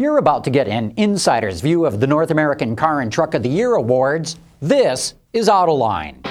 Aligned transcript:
You're 0.00 0.18
about 0.18 0.44
to 0.44 0.50
get 0.50 0.68
an 0.68 0.94
insider's 0.96 1.60
view 1.60 1.84
of 1.84 1.98
the 1.98 2.06
North 2.06 2.30
American 2.30 2.76
Car 2.76 3.00
and 3.00 3.12
Truck 3.12 3.34
of 3.34 3.42
the 3.42 3.48
Year 3.48 3.74
awards. 3.74 4.36
This 4.60 5.14
is 5.32 5.48
Autoline. 5.48 6.22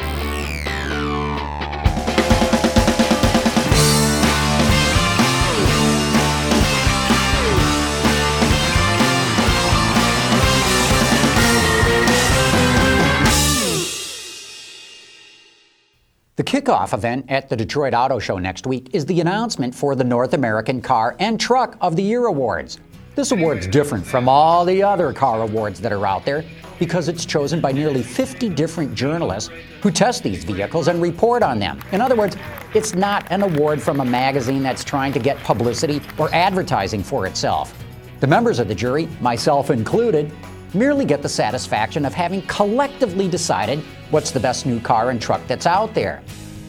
The 16.38 16.44
kickoff 16.44 16.94
event 16.94 17.26
at 17.28 17.50
the 17.50 17.58
Detroit 17.58 17.94
Auto 17.94 18.20
Show 18.20 18.38
next 18.38 18.66
week 18.66 18.92
is 18.94 19.06
the 19.08 19.20
announcement 19.20 19.76
for 19.76 19.94
the 19.94 20.06
North 20.06 20.34
American 20.34 20.82
Car 20.82 21.18
and 21.20 21.38
Truck 21.38 21.76
of 21.82 21.98
the 21.98 22.04
Year 22.04 22.28
Awards. 22.28 22.80
This 23.18 23.32
award's 23.32 23.66
different 23.66 24.06
from 24.06 24.30
all 24.30 24.64
the 24.64 24.84
other 24.84 25.12
car 25.12 25.42
awards 25.42 25.82
that 25.82 25.92
are 25.92 26.06
out 26.06 26.24
there 26.24 26.46
because 26.78 27.08
it's 27.08 27.26
chosen 27.26 27.60
by 27.60 27.72
nearly 27.72 28.04
50 28.04 28.48
different 28.50 28.94
journalists 28.94 29.50
who 29.82 29.90
test 29.90 30.22
these 30.22 30.44
vehicles 30.44 30.88
and 30.88 31.02
report 31.02 31.42
on 31.42 31.58
them. 31.58 31.80
In 31.92 32.00
other 32.00 32.16
words, 32.16 32.38
it's 32.76 32.94
not 32.94 33.26
an 33.32 33.42
award 33.42 33.82
from 33.82 34.02
a 34.02 34.06
magazine 34.06 34.62
that's 34.62 34.84
trying 34.84 35.14
to 35.14 35.20
get 35.20 35.36
publicity 35.38 36.00
or 36.20 36.32
advertising 36.32 37.02
for 37.02 37.26
itself. 37.26 37.74
The 38.20 38.28
members 38.28 38.60
of 38.60 38.68
the 38.68 38.76
jury, 38.76 39.08
myself 39.20 39.72
included, 39.72 40.32
merely 40.76 41.04
get 41.04 41.24
the 41.24 41.30
satisfaction 41.30 42.06
of 42.06 42.14
having 42.14 42.44
collectively 42.44 43.28
decided 43.28 43.80
what's 44.12 44.30
the 44.30 44.40
best 44.40 44.68
new 44.68 44.80
car 44.80 45.10
and 45.10 45.20
truck 45.20 45.42
that's 45.48 45.66
out 45.66 45.96
there. 45.96 46.22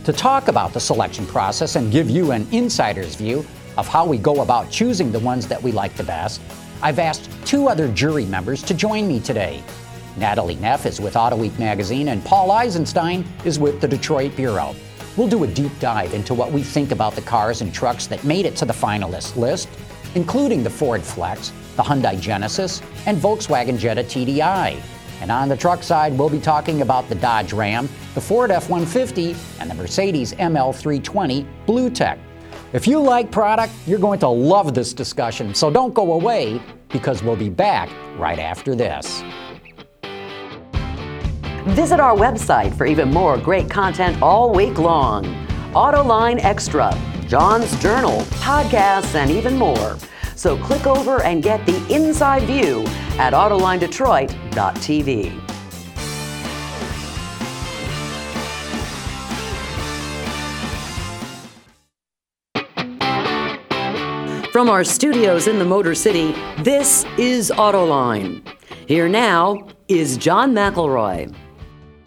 To 0.04 0.14
talk 0.14 0.48
about 0.48 0.72
the 0.72 0.80
selection 0.80 1.26
process 1.26 1.76
and 1.76 1.92
give 1.92 2.08
you 2.08 2.30
an 2.30 2.48
insider's 2.52 3.16
view 3.16 3.44
of 3.78 3.86
how 3.86 4.04
we 4.04 4.18
go 4.18 4.42
about 4.42 4.70
choosing 4.70 5.12
the 5.12 5.20
ones 5.20 5.46
that 5.46 5.62
we 5.62 5.70
like 5.70 5.94
the 5.94 6.02
best, 6.02 6.42
I've 6.82 6.98
asked 6.98 7.30
two 7.46 7.68
other 7.68 7.86
jury 7.92 8.26
members 8.26 8.60
to 8.64 8.74
join 8.74 9.06
me 9.06 9.20
today. 9.20 9.62
Natalie 10.16 10.56
Neff 10.56 10.84
is 10.84 11.00
with 11.00 11.14
Autoweek 11.14 11.56
magazine, 11.60 12.08
and 12.08 12.24
Paul 12.24 12.50
Eisenstein 12.50 13.24
is 13.44 13.60
with 13.60 13.80
the 13.80 13.86
Detroit 13.86 14.34
Bureau. 14.34 14.74
We'll 15.16 15.28
do 15.28 15.44
a 15.44 15.46
deep 15.46 15.72
dive 15.78 16.12
into 16.12 16.34
what 16.34 16.50
we 16.50 16.62
think 16.62 16.90
about 16.90 17.14
the 17.14 17.22
cars 17.22 17.60
and 17.60 17.72
trucks 17.72 18.08
that 18.08 18.24
made 18.24 18.46
it 18.46 18.56
to 18.56 18.64
the 18.64 18.72
finalist 18.72 19.36
list, 19.36 19.68
including 20.16 20.64
the 20.64 20.70
Ford 20.70 21.02
Flex, 21.02 21.52
the 21.76 21.82
Hyundai 21.82 22.20
Genesis, 22.20 22.82
and 23.06 23.16
Volkswagen 23.16 23.78
Jetta 23.78 24.02
TDI. 24.02 24.80
And 25.20 25.30
on 25.30 25.48
the 25.48 25.56
truck 25.56 25.84
side, 25.84 26.18
we'll 26.18 26.30
be 26.30 26.40
talking 26.40 26.82
about 26.82 27.08
the 27.08 27.14
Dodge 27.14 27.52
Ram, 27.52 27.88
the 28.14 28.20
Ford 28.20 28.50
F 28.50 28.68
150, 28.68 29.36
and 29.60 29.70
the 29.70 29.74
Mercedes 29.74 30.34
ML 30.34 30.74
320 30.74 31.46
BlueTEC. 31.66 32.18
If 32.74 32.86
you 32.86 33.00
like 33.00 33.30
product, 33.30 33.72
you're 33.86 33.98
going 33.98 34.20
to 34.20 34.28
love 34.28 34.74
this 34.74 34.92
discussion, 34.92 35.54
so 35.54 35.70
don't 35.70 35.94
go 35.94 36.12
away 36.12 36.60
because 36.90 37.22
we'll 37.22 37.34
be 37.34 37.48
back 37.48 37.88
right 38.18 38.38
after 38.38 38.74
this. 38.74 39.22
Visit 41.68 41.98
our 41.98 42.14
website 42.14 42.76
for 42.76 42.84
even 42.84 43.10
more 43.10 43.38
great 43.38 43.70
content 43.70 44.20
all 44.20 44.52
week 44.52 44.76
long. 44.78 45.24
Autoline 45.72 46.44
Extra, 46.44 46.94
John's 47.26 47.74
Journal, 47.80 48.20
podcasts, 48.42 49.14
and 49.14 49.30
even 49.30 49.56
more. 49.56 49.96
So 50.36 50.58
click 50.58 50.86
over 50.86 51.22
and 51.22 51.42
get 51.42 51.64
the 51.64 51.82
inside 51.88 52.42
view 52.42 52.84
at 53.18 53.32
AutolineDetroit.tv. 53.32 55.47
From 64.52 64.70
our 64.70 64.82
studios 64.82 65.46
in 65.46 65.58
the 65.58 65.64
Motor 65.66 65.94
City, 65.94 66.32
this 66.62 67.04
is 67.18 67.50
Autoline. 67.50 68.42
Here 68.86 69.06
now 69.06 69.68
is 69.88 70.16
John 70.16 70.54
McElroy. 70.54 71.34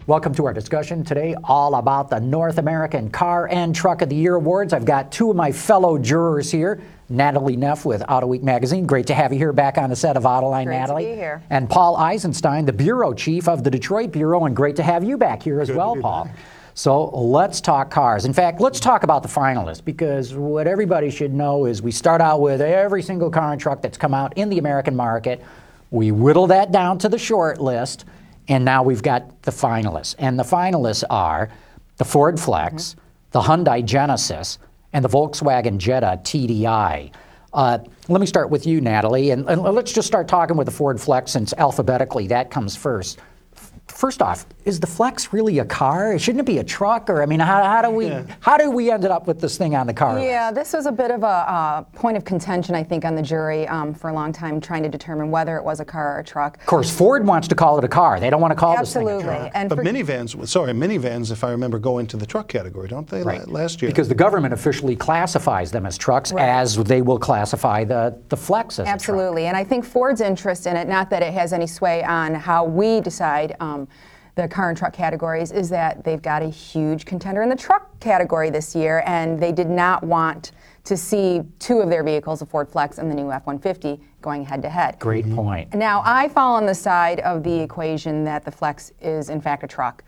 Welcome 0.08 0.34
to 0.34 0.46
our 0.46 0.54
discussion 0.54 1.04
today, 1.04 1.36
all 1.44 1.76
about 1.76 2.10
the 2.10 2.20
North 2.20 2.58
American 2.58 3.12
Car 3.12 3.48
and 3.50 3.76
Truck 3.76 4.02
of 4.02 4.10
the 4.10 4.16
Year 4.16 4.36
Awards. 4.36 4.74
I've 4.74 4.86
got 4.86 5.12
two 5.12 5.30
of 5.30 5.36
my 5.36 5.52
fellow 5.52 6.00
jurors 6.00 6.50
here. 6.50 6.82
Natalie 7.10 7.58
Neff 7.58 7.86
with 7.86 8.02
Autoweek 8.02 8.42
magazine. 8.42 8.88
Great 8.88 9.06
to 9.08 9.14
have 9.14 9.32
you 9.32 9.38
here 9.38 9.54
back 9.54 9.78
on 9.78 9.92
the 9.92 9.96
set 9.96 10.18
of 10.18 10.24
Autoline, 10.24 10.66
great 10.66 10.80
Natalie. 10.80 11.04
To 11.04 11.10
be 11.12 11.16
here. 11.16 11.44
And 11.52 11.70
Paul 11.70 11.96
Eisenstein, 11.98 12.66
the 12.66 12.74
bureau 12.74 13.14
chief 13.14 13.48
of 13.48 13.64
the 13.64 13.70
Detroit 13.70 14.12
Bureau, 14.12 14.46
and 14.46 14.56
great 14.56 14.76
to 14.78 14.84
have 14.84 15.04
you 15.04 15.16
back 15.16 15.44
here 15.44 15.62
as 15.62 15.68
Good 15.68 15.78
well, 15.78 15.96
Paul. 15.96 16.26
Back. 16.26 16.38
So 16.74 17.10
let's 17.10 17.60
talk 17.60 17.92
cars. 17.92 18.26
In 18.26 18.34
fact, 18.34 18.62
let's 18.62 18.80
talk 18.80 19.04
about 19.04 19.24
the 19.24 19.30
finalists 19.30 19.84
because 19.84 20.34
what 20.34 20.68
everybody 20.68 21.10
should 21.10 21.34
know 21.34 21.66
is 21.66 21.82
we 21.82 21.92
start 21.92 22.22
out 22.22 22.42
with 22.42 22.62
every 22.62 23.04
single 23.04 23.30
car 23.30 23.52
and 23.52 23.62
truck 23.62 23.82
that's 23.82 23.98
come 23.98 24.14
out 24.14 24.38
in 24.38 24.50
the 24.50 24.58
American 24.58 24.96
market. 24.96 25.44
We 25.90 26.12
whittle 26.12 26.48
that 26.48 26.72
down 26.72 26.98
to 27.00 27.10
the 27.10 27.18
short 27.18 27.60
list, 27.60 28.06
and 28.48 28.64
now 28.64 28.84
we've 28.84 29.04
got 29.04 29.42
the 29.42 29.52
finalists. 29.52 30.16
And 30.18 30.40
the 30.40 30.44
finalists 30.44 31.04
are 31.10 31.50
the 31.98 32.06
Ford 32.06 32.40
Flex, 32.40 32.96
mm-hmm. 32.96 33.02
the 33.32 33.42
Hyundai 33.42 33.84
Genesis, 33.84 34.58
and 34.94 35.04
the 35.04 35.10
Volkswagen 35.10 35.78
Jetta 35.78 36.20
TDI. 36.24 37.12
Uh, 37.54 37.80
let 38.08 38.22
me 38.22 38.28
start 38.28 38.50
with 38.50 38.66
you, 38.66 38.80
Natalie, 38.80 39.32
and, 39.32 39.50
and, 39.50 39.62
let's 39.62 39.92
just 39.92 40.08
start 40.08 40.30
talking 40.30 40.56
with 40.56 40.66
the 40.66 40.72
Ford 40.72 41.02
Flex 41.02 41.32
since 41.32 41.54
alphabetically 41.58 42.28
that 42.28 42.50
comes 42.50 42.78
first 42.78 43.20
first 43.92 44.22
off, 44.22 44.46
is 44.66 44.80
the 44.80 44.88
Flex 44.88 45.34
really 45.34 45.60
a 45.60 45.66
car? 45.66 46.18
Shouldn't 46.18 46.42
it 46.42 46.46
be 46.46 46.60
a 46.60 46.64
truck? 46.64 47.10
Or 47.10 47.22
I 47.22 47.26
mean, 47.26 47.40
how, 47.40 47.64
how 47.64 47.82
do 47.82 47.90
we 47.90 48.08
yeah. 48.08 48.24
how 48.40 48.58
do 48.58 48.72
we 48.72 48.92
ended 48.92 49.12
up 49.12 49.28
with 49.28 49.40
this 49.40 49.58
thing 49.58 49.76
on 49.76 49.88
the 49.88 49.94
car? 49.94 50.20
Yeah, 50.20 50.52
this 50.52 50.74
was 50.74 50.86
a 50.86 50.92
bit 50.92 51.12
of 51.12 51.24
a 51.24 51.26
uh, 51.26 51.82
point 51.94 52.18
of 52.18 52.26
contention, 52.26 52.76
I 52.76 52.84
think, 52.84 53.06
on 53.06 53.16
the 53.16 53.22
jury 53.22 53.68
um, 53.68 53.94
for 53.94 54.10
a 54.10 54.14
long 54.14 54.32
time, 54.32 54.60
trying 54.62 54.84
to 54.84 54.90
determine 54.90 55.32
whether 55.32 55.58
it 55.58 55.64
was 55.64 55.80
a 55.80 55.86
car 55.86 56.18
or 56.18 56.20
a 56.20 56.24
truck. 56.24 56.58
Of 56.58 56.66
course, 56.66 56.96
Ford 56.96 57.26
wants 57.26 57.48
to 57.50 57.56
call 57.56 57.78
it 57.78 57.84
a 57.84 57.88
car. 57.88 58.20
They 58.20 58.30
don't 58.30 58.42
want 58.42 58.52
to 58.52 58.56
call 58.56 58.78
Absolutely. 58.78 59.14
this 59.14 59.24
thing 59.24 59.32
a 59.32 59.40
truck. 59.40 59.52
And 59.54 59.70
but 59.70 59.80
minivans, 59.80 60.48
sorry, 60.48 60.74
minivans, 60.74 61.32
if 61.32 61.44
I 61.44 61.52
remember, 61.52 61.80
go 61.80 62.00
into 62.00 62.18
the 62.18 62.26
truck 62.26 62.48
category, 62.48 62.88
don't 62.88 63.08
they? 63.08 63.24
Right. 63.24 63.48
last 63.48 63.82
year, 63.82 63.92
because 63.92 64.08
the 64.08 64.16
government 64.16 64.54
officially 64.54 64.96
classifies 64.96 65.72
them 65.72 65.86
as 65.86 65.98
trucks, 65.98 66.32
right. 66.32 66.48
as 66.48 66.78
they 66.78 67.02
will 67.02 67.20
classify 67.20 67.84
the 67.84 68.20
the 68.30 68.38
Flex 68.38 68.80
as 68.80 68.88
Absolutely, 68.88 69.48
and 69.48 69.58
I 69.58 69.64
think 69.64 69.86
Ford's 69.86 70.22
interest 70.22 70.66
in 70.68 70.76
it, 70.76 70.88
not 70.88 71.10
that 71.10 71.22
it 71.22 71.34
has 71.34 71.54
any 71.54 71.68
sway 71.68 72.04
on 72.04 72.34
how 72.34 72.64
we 72.64 73.02
decide. 73.02 73.56
Um, 73.60 73.81
the 74.36 74.48
car 74.48 74.70
and 74.70 74.78
truck 74.78 74.94
categories 74.94 75.52
is 75.52 75.70
that 75.70 76.04
they've 76.04 76.22
got 76.22 76.42
a 76.42 76.50
huge 76.50 77.06
contender 77.06 77.42
in 77.42 77.50
the 77.50 77.56
truck 77.56 78.00
category 78.00 78.50
this 78.50 78.76
year, 78.76 79.04
and 79.06 79.40
they 79.40 79.52
did 79.52 79.70
not 79.70 80.04
want 80.04 80.52
to 80.84 80.98
see 80.98 81.42
two 81.60 81.80
of 81.80 81.90
their 81.90 82.04
vehicles, 82.04 82.40
the 82.40 82.46
Ford 82.46 82.70
Flex 82.70 82.98
and 82.98 83.12
the 83.12 83.16
new 83.16 83.32
F 83.32 83.46
150, 83.46 84.02
going 84.22 84.46
head 84.46 84.62
to 84.62 84.70
head. 84.70 84.98
Great 85.00 85.30
point. 85.36 85.74
Now, 85.74 86.02
I 86.06 86.30
fall 86.30 86.56
on 86.56 86.66
the 86.66 86.74
side 86.74 87.20
of 87.20 87.44
the 87.44 87.60
equation 87.60 88.24
that 88.24 88.46
the 88.46 88.52
Flex 88.52 88.92
is, 89.02 89.30
in 89.30 89.42
fact, 89.42 89.64
a 89.64 89.68
truck 89.68 90.04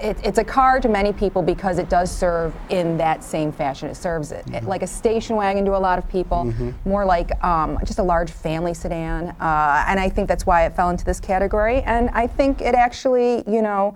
it, 0.00 0.16
it's 0.24 0.38
a 0.38 0.44
car 0.44 0.80
to 0.80 0.88
many 0.88 1.12
people 1.12 1.42
because 1.42 1.78
it 1.78 1.88
does 1.88 2.10
serve 2.10 2.54
in 2.70 2.96
that 2.98 3.22
same 3.22 3.52
fashion. 3.52 3.88
It 3.88 3.96
serves 3.96 4.32
it, 4.32 4.44
mm-hmm. 4.46 4.66
like 4.66 4.82
a 4.82 4.86
station 4.86 5.36
wagon 5.36 5.64
to 5.64 5.76
a 5.76 5.78
lot 5.78 5.98
of 5.98 6.08
people, 6.08 6.44
mm-hmm. 6.44 6.70
more 6.88 7.04
like 7.04 7.42
um, 7.44 7.78
just 7.84 7.98
a 7.98 8.02
large 8.02 8.30
family 8.30 8.74
sedan. 8.74 9.28
Uh, 9.40 9.84
and 9.86 10.00
I 10.00 10.08
think 10.08 10.28
that's 10.28 10.46
why 10.46 10.66
it 10.66 10.74
fell 10.74 10.90
into 10.90 11.04
this 11.04 11.20
category. 11.20 11.82
And 11.82 12.10
I 12.10 12.26
think 12.26 12.60
it 12.60 12.74
actually, 12.74 13.44
you 13.46 13.62
know, 13.62 13.94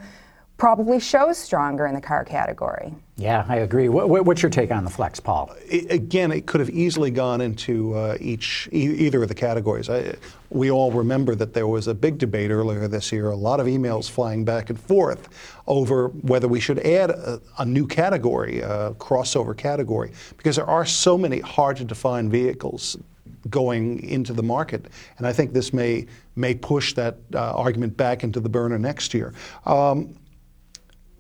probably 0.56 0.99
shows 0.99 1.37
stronger 1.37 1.87
in 1.87 1.94
the 1.94 2.00
car 2.00 2.25
category. 2.25 2.94
Yeah, 3.17 3.44
I 3.49 3.56
agree. 3.56 3.89
What, 3.89 4.09
what's 4.25 4.43
your 4.43 4.50
take 4.50 4.71
on 4.71 4.84
the 4.84 4.91
Flex, 4.91 5.21
Paul? 5.21 5.55
again, 5.91 6.33
it 6.33 6.47
could 6.47 6.61
have 6.61 6.71
easily 6.71 7.11
gone 7.11 7.41
into 7.41 7.94
uh, 7.94 8.17
each 8.21 8.69
e- 8.72 9.06
either 9.06 9.22
of 9.22 9.28
the 9.28 9.34
categories. 9.34 9.89
I, 9.91 10.15
we 10.50 10.71
all 10.71 10.93
remember 10.93 11.34
that 11.34 11.53
there 11.53 11.67
was 11.67 11.89
a 11.89 11.94
big 11.94 12.19
debate 12.19 12.50
earlier 12.50 12.89
this 12.89 13.12
year, 13.12 13.31
a 13.31 13.37
lot 13.37 13.61
of 13.61 13.67
emails 13.67 14.09
flying 14.09 14.44
back 14.44 14.71
and 14.71 14.78
forth 14.78 15.28
over 15.67 16.09
whether 16.09 16.49
we 16.49 16.61
should 16.61 16.78
add 16.81 17.11
a, 17.11 17.41
a 17.59 17.65
new 17.65 17.87
category, 17.87 18.61
a 18.61 18.93
crossover 18.99 19.56
category, 19.56 20.12
because 20.37 20.56
there 20.56 20.69
are 20.69 20.87
so 20.87 21.19
many 21.19 21.41
hard 21.41 21.77
to 21.78 21.84
define 21.84 22.31
vehicles 22.31 22.97
going 23.50 24.03
into 24.03 24.33
the 24.33 24.43
market. 24.43 24.87
And 25.19 25.27
I 25.27 25.33
think 25.33 25.53
this 25.53 25.73
may 25.73 26.06
may 26.35 26.55
push 26.55 26.93
that 26.94 27.17
uh, 27.35 27.55
argument 27.55 27.97
back 27.97 28.25
into 28.25 28.41
the 28.41 28.49
burner 28.49 28.79
next 28.79 29.14
year. 29.14 29.32
Um, 29.64 30.14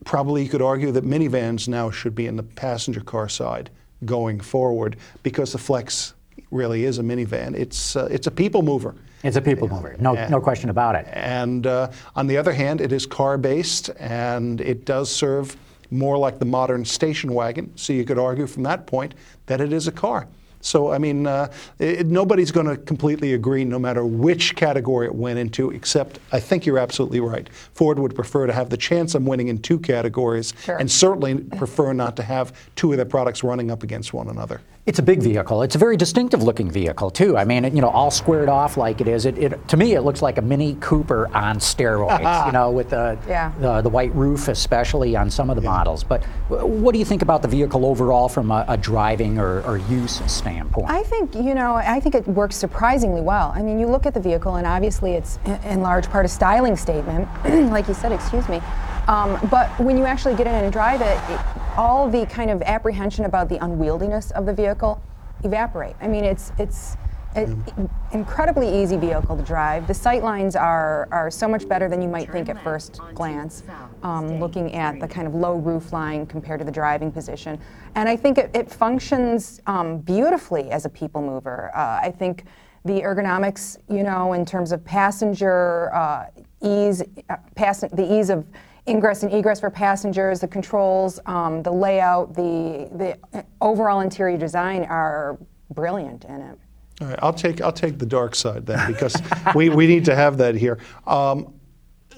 probably 0.06 0.42
you 0.42 0.48
could 0.48 0.62
argue 0.62 0.90
that 0.92 1.04
minivans 1.04 1.68
now 1.68 1.90
should 1.90 2.14
be 2.14 2.26
in 2.26 2.36
the 2.36 2.42
passenger 2.42 3.00
car 3.00 3.28
side 3.28 3.68
going 4.06 4.40
forward 4.40 4.96
because 5.22 5.52
the 5.52 5.58
Flex 5.58 6.14
really 6.50 6.84
is 6.84 6.98
a 6.98 7.02
minivan. 7.02 7.54
It's 7.54 7.96
uh, 7.96 8.08
it's 8.10 8.26
a 8.26 8.30
people 8.30 8.62
mover. 8.62 8.94
It's 9.22 9.36
a 9.36 9.42
people 9.42 9.68
mover, 9.68 9.96
no, 9.98 10.14
and, 10.14 10.30
no 10.30 10.40
question 10.40 10.70
about 10.70 10.94
it. 10.94 11.06
And 11.10 11.66
uh, 11.66 11.90
on 12.14 12.26
the 12.28 12.36
other 12.36 12.52
hand, 12.52 12.80
it 12.80 12.92
is 12.92 13.06
car 13.06 13.36
based 13.36 13.90
and 13.98 14.60
it 14.60 14.84
does 14.84 15.10
serve 15.10 15.56
more 15.90 16.16
like 16.16 16.38
the 16.38 16.44
modern 16.44 16.84
station 16.84 17.32
wagon. 17.32 17.72
So 17.76 17.92
you 17.92 18.04
could 18.04 18.18
argue 18.18 18.46
from 18.46 18.62
that 18.64 18.86
point 18.86 19.14
that 19.46 19.60
it 19.60 19.72
is 19.72 19.88
a 19.88 19.92
car. 19.92 20.28
So, 20.60 20.90
I 20.92 20.98
mean, 20.98 21.26
uh, 21.26 21.52
it, 21.78 22.06
nobody's 22.06 22.50
going 22.50 22.66
to 22.66 22.76
completely 22.76 23.34
agree 23.34 23.64
no 23.64 23.78
matter 23.78 24.04
which 24.04 24.56
category 24.56 25.06
it 25.06 25.14
went 25.14 25.38
into, 25.38 25.70
except 25.70 26.18
I 26.32 26.40
think 26.40 26.66
you're 26.66 26.78
absolutely 26.78 27.20
right. 27.20 27.48
Ford 27.74 27.98
would 27.98 28.14
prefer 28.14 28.46
to 28.46 28.52
have 28.52 28.70
the 28.70 28.76
chance 28.76 29.14
of 29.14 29.24
winning 29.24 29.48
in 29.48 29.58
two 29.58 29.78
categories 29.78 30.54
sure. 30.64 30.76
and 30.78 30.90
certainly 30.90 31.36
prefer 31.36 31.92
not 31.92 32.16
to 32.16 32.22
have 32.22 32.52
two 32.74 32.90
of 32.92 32.96
their 32.96 33.06
products 33.06 33.44
running 33.44 33.70
up 33.70 33.82
against 33.82 34.12
one 34.12 34.28
another. 34.28 34.60
It's 34.86 35.00
a 35.00 35.02
big 35.02 35.20
vehicle. 35.20 35.62
It's 35.62 35.74
a 35.74 35.78
very 35.78 35.96
distinctive 35.96 36.44
looking 36.44 36.70
vehicle 36.70 37.10
too. 37.10 37.36
I 37.36 37.44
mean, 37.44 37.64
it, 37.64 37.72
you 37.72 37.80
know, 37.80 37.88
all 37.88 38.12
squared 38.12 38.48
off 38.48 38.76
like 38.76 39.00
it 39.00 39.08
is. 39.08 39.26
It, 39.26 39.36
it 39.36 39.66
to 39.68 39.76
me, 39.76 39.94
it 39.94 40.02
looks 40.02 40.22
like 40.22 40.38
a 40.38 40.42
Mini 40.42 40.76
Cooper 40.80 41.26
on 41.34 41.58
steroids. 41.58 42.46
you 42.46 42.52
know, 42.52 42.70
with 42.70 42.90
the, 42.90 43.18
Yeah. 43.26 43.50
the 43.58 43.80
the 43.82 43.88
white 43.88 44.14
roof, 44.14 44.46
especially 44.46 45.16
on 45.16 45.28
some 45.28 45.50
of 45.50 45.56
the 45.56 45.62
models. 45.62 46.04
But 46.04 46.22
what 46.48 46.92
do 46.92 47.00
you 47.00 47.04
think 47.04 47.22
about 47.22 47.42
the 47.42 47.48
vehicle 47.48 47.84
overall 47.84 48.28
from 48.28 48.52
a, 48.52 48.64
a 48.68 48.76
driving 48.76 49.40
or, 49.40 49.60
or 49.62 49.78
use 49.78 50.22
standpoint? 50.30 50.88
I 50.88 51.02
think 51.02 51.34
you 51.34 51.54
know. 51.56 51.74
I 51.74 51.98
think 51.98 52.14
it 52.14 52.26
works 52.28 52.54
surprisingly 52.54 53.22
well. 53.22 53.52
I 53.56 53.62
mean, 53.62 53.80
you 53.80 53.88
look 53.88 54.06
at 54.06 54.14
the 54.14 54.20
vehicle, 54.20 54.54
and 54.54 54.68
obviously, 54.68 55.14
it's 55.14 55.40
in- 55.46 55.60
in 55.64 55.80
large 55.80 56.08
part 56.10 56.24
a 56.24 56.28
styling 56.28 56.76
statement, 56.76 57.26
like 57.72 57.88
you 57.88 57.94
said. 57.94 58.12
Excuse 58.12 58.48
me. 58.48 58.62
Um, 59.08 59.38
but 59.50 59.68
when 59.78 59.96
you 59.96 60.04
actually 60.04 60.34
get 60.34 60.46
in 60.46 60.54
and 60.54 60.72
drive 60.72 61.00
it, 61.00 61.18
it, 61.30 61.40
all 61.76 62.08
the 62.08 62.26
kind 62.26 62.50
of 62.50 62.62
apprehension 62.62 63.24
about 63.24 63.48
the 63.48 63.58
unwieldiness 63.58 64.32
of 64.32 64.46
the 64.46 64.52
vehicle 64.52 65.00
evaporate. 65.44 65.94
I 66.00 66.08
mean, 66.08 66.24
it's 66.24 66.52
it's 66.58 66.96
an 67.36 67.90
incredibly 68.12 68.82
easy 68.82 68.96
vehicle 68.96 69.36
to 69.36 69.42
drive. 69.42 69.86
The 69.86 69.94
sight 69.94 70.22
lines 70.22 70.56
are 70.56 71.06
are 71.12 71.30
so 71.30 71.46
much 71.46 71.68
better 71.68 71.88
than 71.88 72.00
you 72.00 72.08
might 72.08 72.30
think 72.32 72.48
at 72.48 72.62
first 72.64 73.00
glance. 73.14 73.62
Um, 74.02 74.40
looking 74.40 74.74
at 74.74 75.00
the 75.00 75.08
kind 75.08 75.26
of 75.26 75.34
low 75.34 75.56
roof 75.56 75.92
line 75.92 76.26
compared 76.26 76.60
to 76.60 76.64
the 76.64 76.72
driving 76.72 77.12
position, 77.12 77.60
and 77.94 78.08
I 78.08 78.16
think 78.16 78.38
it, 78.38 78.50
it 78.54 78.70
functions 78.70 79.60
um, 79.66 79.98
beautifully 79.98 80.70
as 80.70 80.84
a 80.84 80.88
people 80.88 81.20
mover. 81.20 81.70
Uh, 81.74 82.00
I 82.02 82.10
think 82.10 82.44
the 82.84 83.00
ergonomics, 83.02 83.78
you 83.88 84.02
know, 84.02 84.32
in 84.32 84.44
terms 84.44 84.72
of 84.72 84.84
passenger 84.84 85.92
uh, 85.92 86.26
ease, 86.62 87.02
uh, 87.28 87.36
pass- 87.54 87.84
the 87.92 88.18
ease 88.18 88.30
of 88.30 88.46
ingress 88.88 89.22
and 89.22 89.32
egress 89.32 89.60
for 89.60 89.70
passengers, 89.70 90.40
the 90.40 90.48
controls, 90.48 91.20
um, 91.26 91.62
the 91.62 91.72
layout, 91.72 92.34
the 92.34 92.88
the 93.32 93.44
overall 93.60 94.00
interior 94.00 94.38
design 94.38 94.84
are 94.84 95.38
brilliant 95.70 96.24
in 96.24 96.40
it. 96.40 96.58
All 97.00 97.08
right, 97.08 97.18
I'll 97.22 97.32
take 97.32 97.60
I'll 97.60 97.72
take 97.72 97.98
the 97.98 98.06
dark 98.06 98.34
side 98.34 98.64
then 98.66 98.92
because 98.92 99.14
we, 99.54 99.68
we 99.68 99.86
need 99.86 100.04
to 100.06 100.14
have 100.14 100.38
that 100.38 100.54
here. 100.54 100.78
Um, 101.06 101.52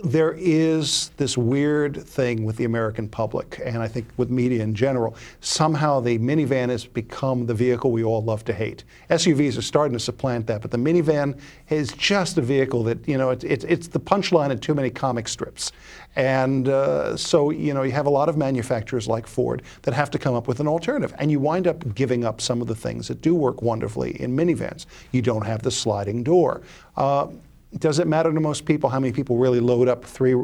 there 0.04 0.32
is 0.38 1.10
this 1.16 1.36
weird 1.36 1.96
thing 1.96 2.44
with 2.44 2.56
the 2.56 2.64
American 2.64 3.08
public, 3.08 3.60
and 3.64 3.78
I 3.78 3.88
think 3.88 4.06
with 4.16 4.30
media 4.30 4.62
in 4.62 4.74
general. 4.74 5.16
Somehow 5.40 6.00
the 6.00 6.18
minivan 6.18 6.68
has 6.68 6.84
become 6.84 7.46
the 7.46 7.54
vehicle 7.54 7.90
we 7.90 8.04
all 8.04 8.22
love 8.22 8.44
to 8.44 8.52
hate. 8.52 8.84
SUVs 9.10 9.58
are 9.58 9.62
starting 9.62 9.92
to 9.94 9.98
supplant 9.98 10.46
that, 10.46 10.62
but 10.62 10.70
the 10.70 10.78
minivan 10.78 11.38
is 11.68 11.92
just 11.92 12.38
a 12.38 12.42
vehicle 12.42 12.84
that, 12.84 13.06
you 13.08 13.18
know, 13.18 13.30
it, 13.30 13.42
it, 13.42 13.64
it's 13.64 13.88
the 13.88 13.98
punchline 14.00 14.52
of 14.52 14.60
too 14.60 14.74
many 14.74 14.90
comic 14.90 15.26
strips. 15.26 15.72
And 16.14 16.68
uh, 16.68 17.16
so, 17.16 17.50
you 17.50 17.74
know, 17.74 17.82
you 17.82 17.92
have 17.92 18.06
a 18.06 18.10
lot 18.10 18.28
of 18.28 18.36
manufacturers 18.36 19.08
like 19.08 19.26
Ford 19.26 19.62
that 19.82 19.94
have 19.94 20.10
to 20.12 20.18
come 20.18 20.34
up 20.34 20.48
with 20.48 20.60
an 20.60 20.68
alternative. 20.68 21.14
And 21.18 21.30
you 21.30 21.40
wind 21.40 21.66
up 21.66 21.94
giving 21.94 22.24
up 22.24 22.40
some 22.40 22.60
of 22.60 22.68
the 22.68 22.74
things 22.74 23.08
that 23.08 23.20
do 23.20 23.34
work 23.34 23.62
wonderfully 23.62 24.20
in 24.20 24.36
minivans. 24.36 24.86
You 25.12 25.22
don't 25.22 25.46
have 25.46 25.62
the 25.62 25.70
sliding 25.70 26.22
door. 26.22 26.62
Uh, 26.96 27.28
does 27.76 27.98
it 27.98 28.06
matter 28.06 28.32
to 28.32 28.40
most 28.40 28.64
people 28.64 28.88
how 28.88 28.98
many 28.98 29.12
people 29.12 29.36
really 29.36 29.60
load 29.60 29.88
up 29.88 30.02
three 30.02 30.34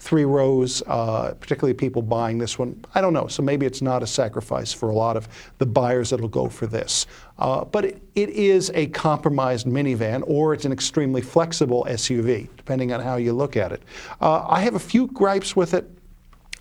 three 0.00 0.24
rows, 0.24 0.82
uh, 0.88 1.32
particularly 1.38 1.74
people 1.74 2.02
buying 2.02 2.38
this 2.38 2.58
one? 2.58 2.84
I 2.94 3.00
don't 3.00 3.12
know. 3.12 3.28
So 3.28 3.42
maybe 3.42 3.66
it's 3.66 3.82
not 3.82 4.02
a 4.02 4.06
sacrifice 4.06 4.72
for 4.72 4.90
a 4.90 4.94
lot 4.94 5.16
of 5.16 5.28
the 5.58 5.66
buyers 5.66 6.10
that'll 6.10 6.26
go 6.28 6.48
for 6.48 6.66
this. 6.66 7.06
Uh, 7.38 7.64
but 7.64 7.84
it, 7.84 8.02
it 8.16 8.30
is 8.30 8.70
a 8.74 8.88
compromised 8.88 9.66
minivan, 9.66 10.24
or 10.26 10.54
it's 10.54 10.64
an 10.64 10.72
extremely 10.72 11.22
flexible 11.22 11.86
SUV, 11.88 12.48
depending 12.56 12.92
on 12.92 13.00
how 13.00 13.16
you 13.16 13.32
look 13.32 13.56
at 13.56 13.70
it. 13.70 13.82
Uh, 14.20 14.44
I 14.48 14.60
have 14.60 14.74
a 14.74 14.80
few 14.80 15.06
gripes 15.06 15.54
with 15.54 15.74
it. 15.74 15.88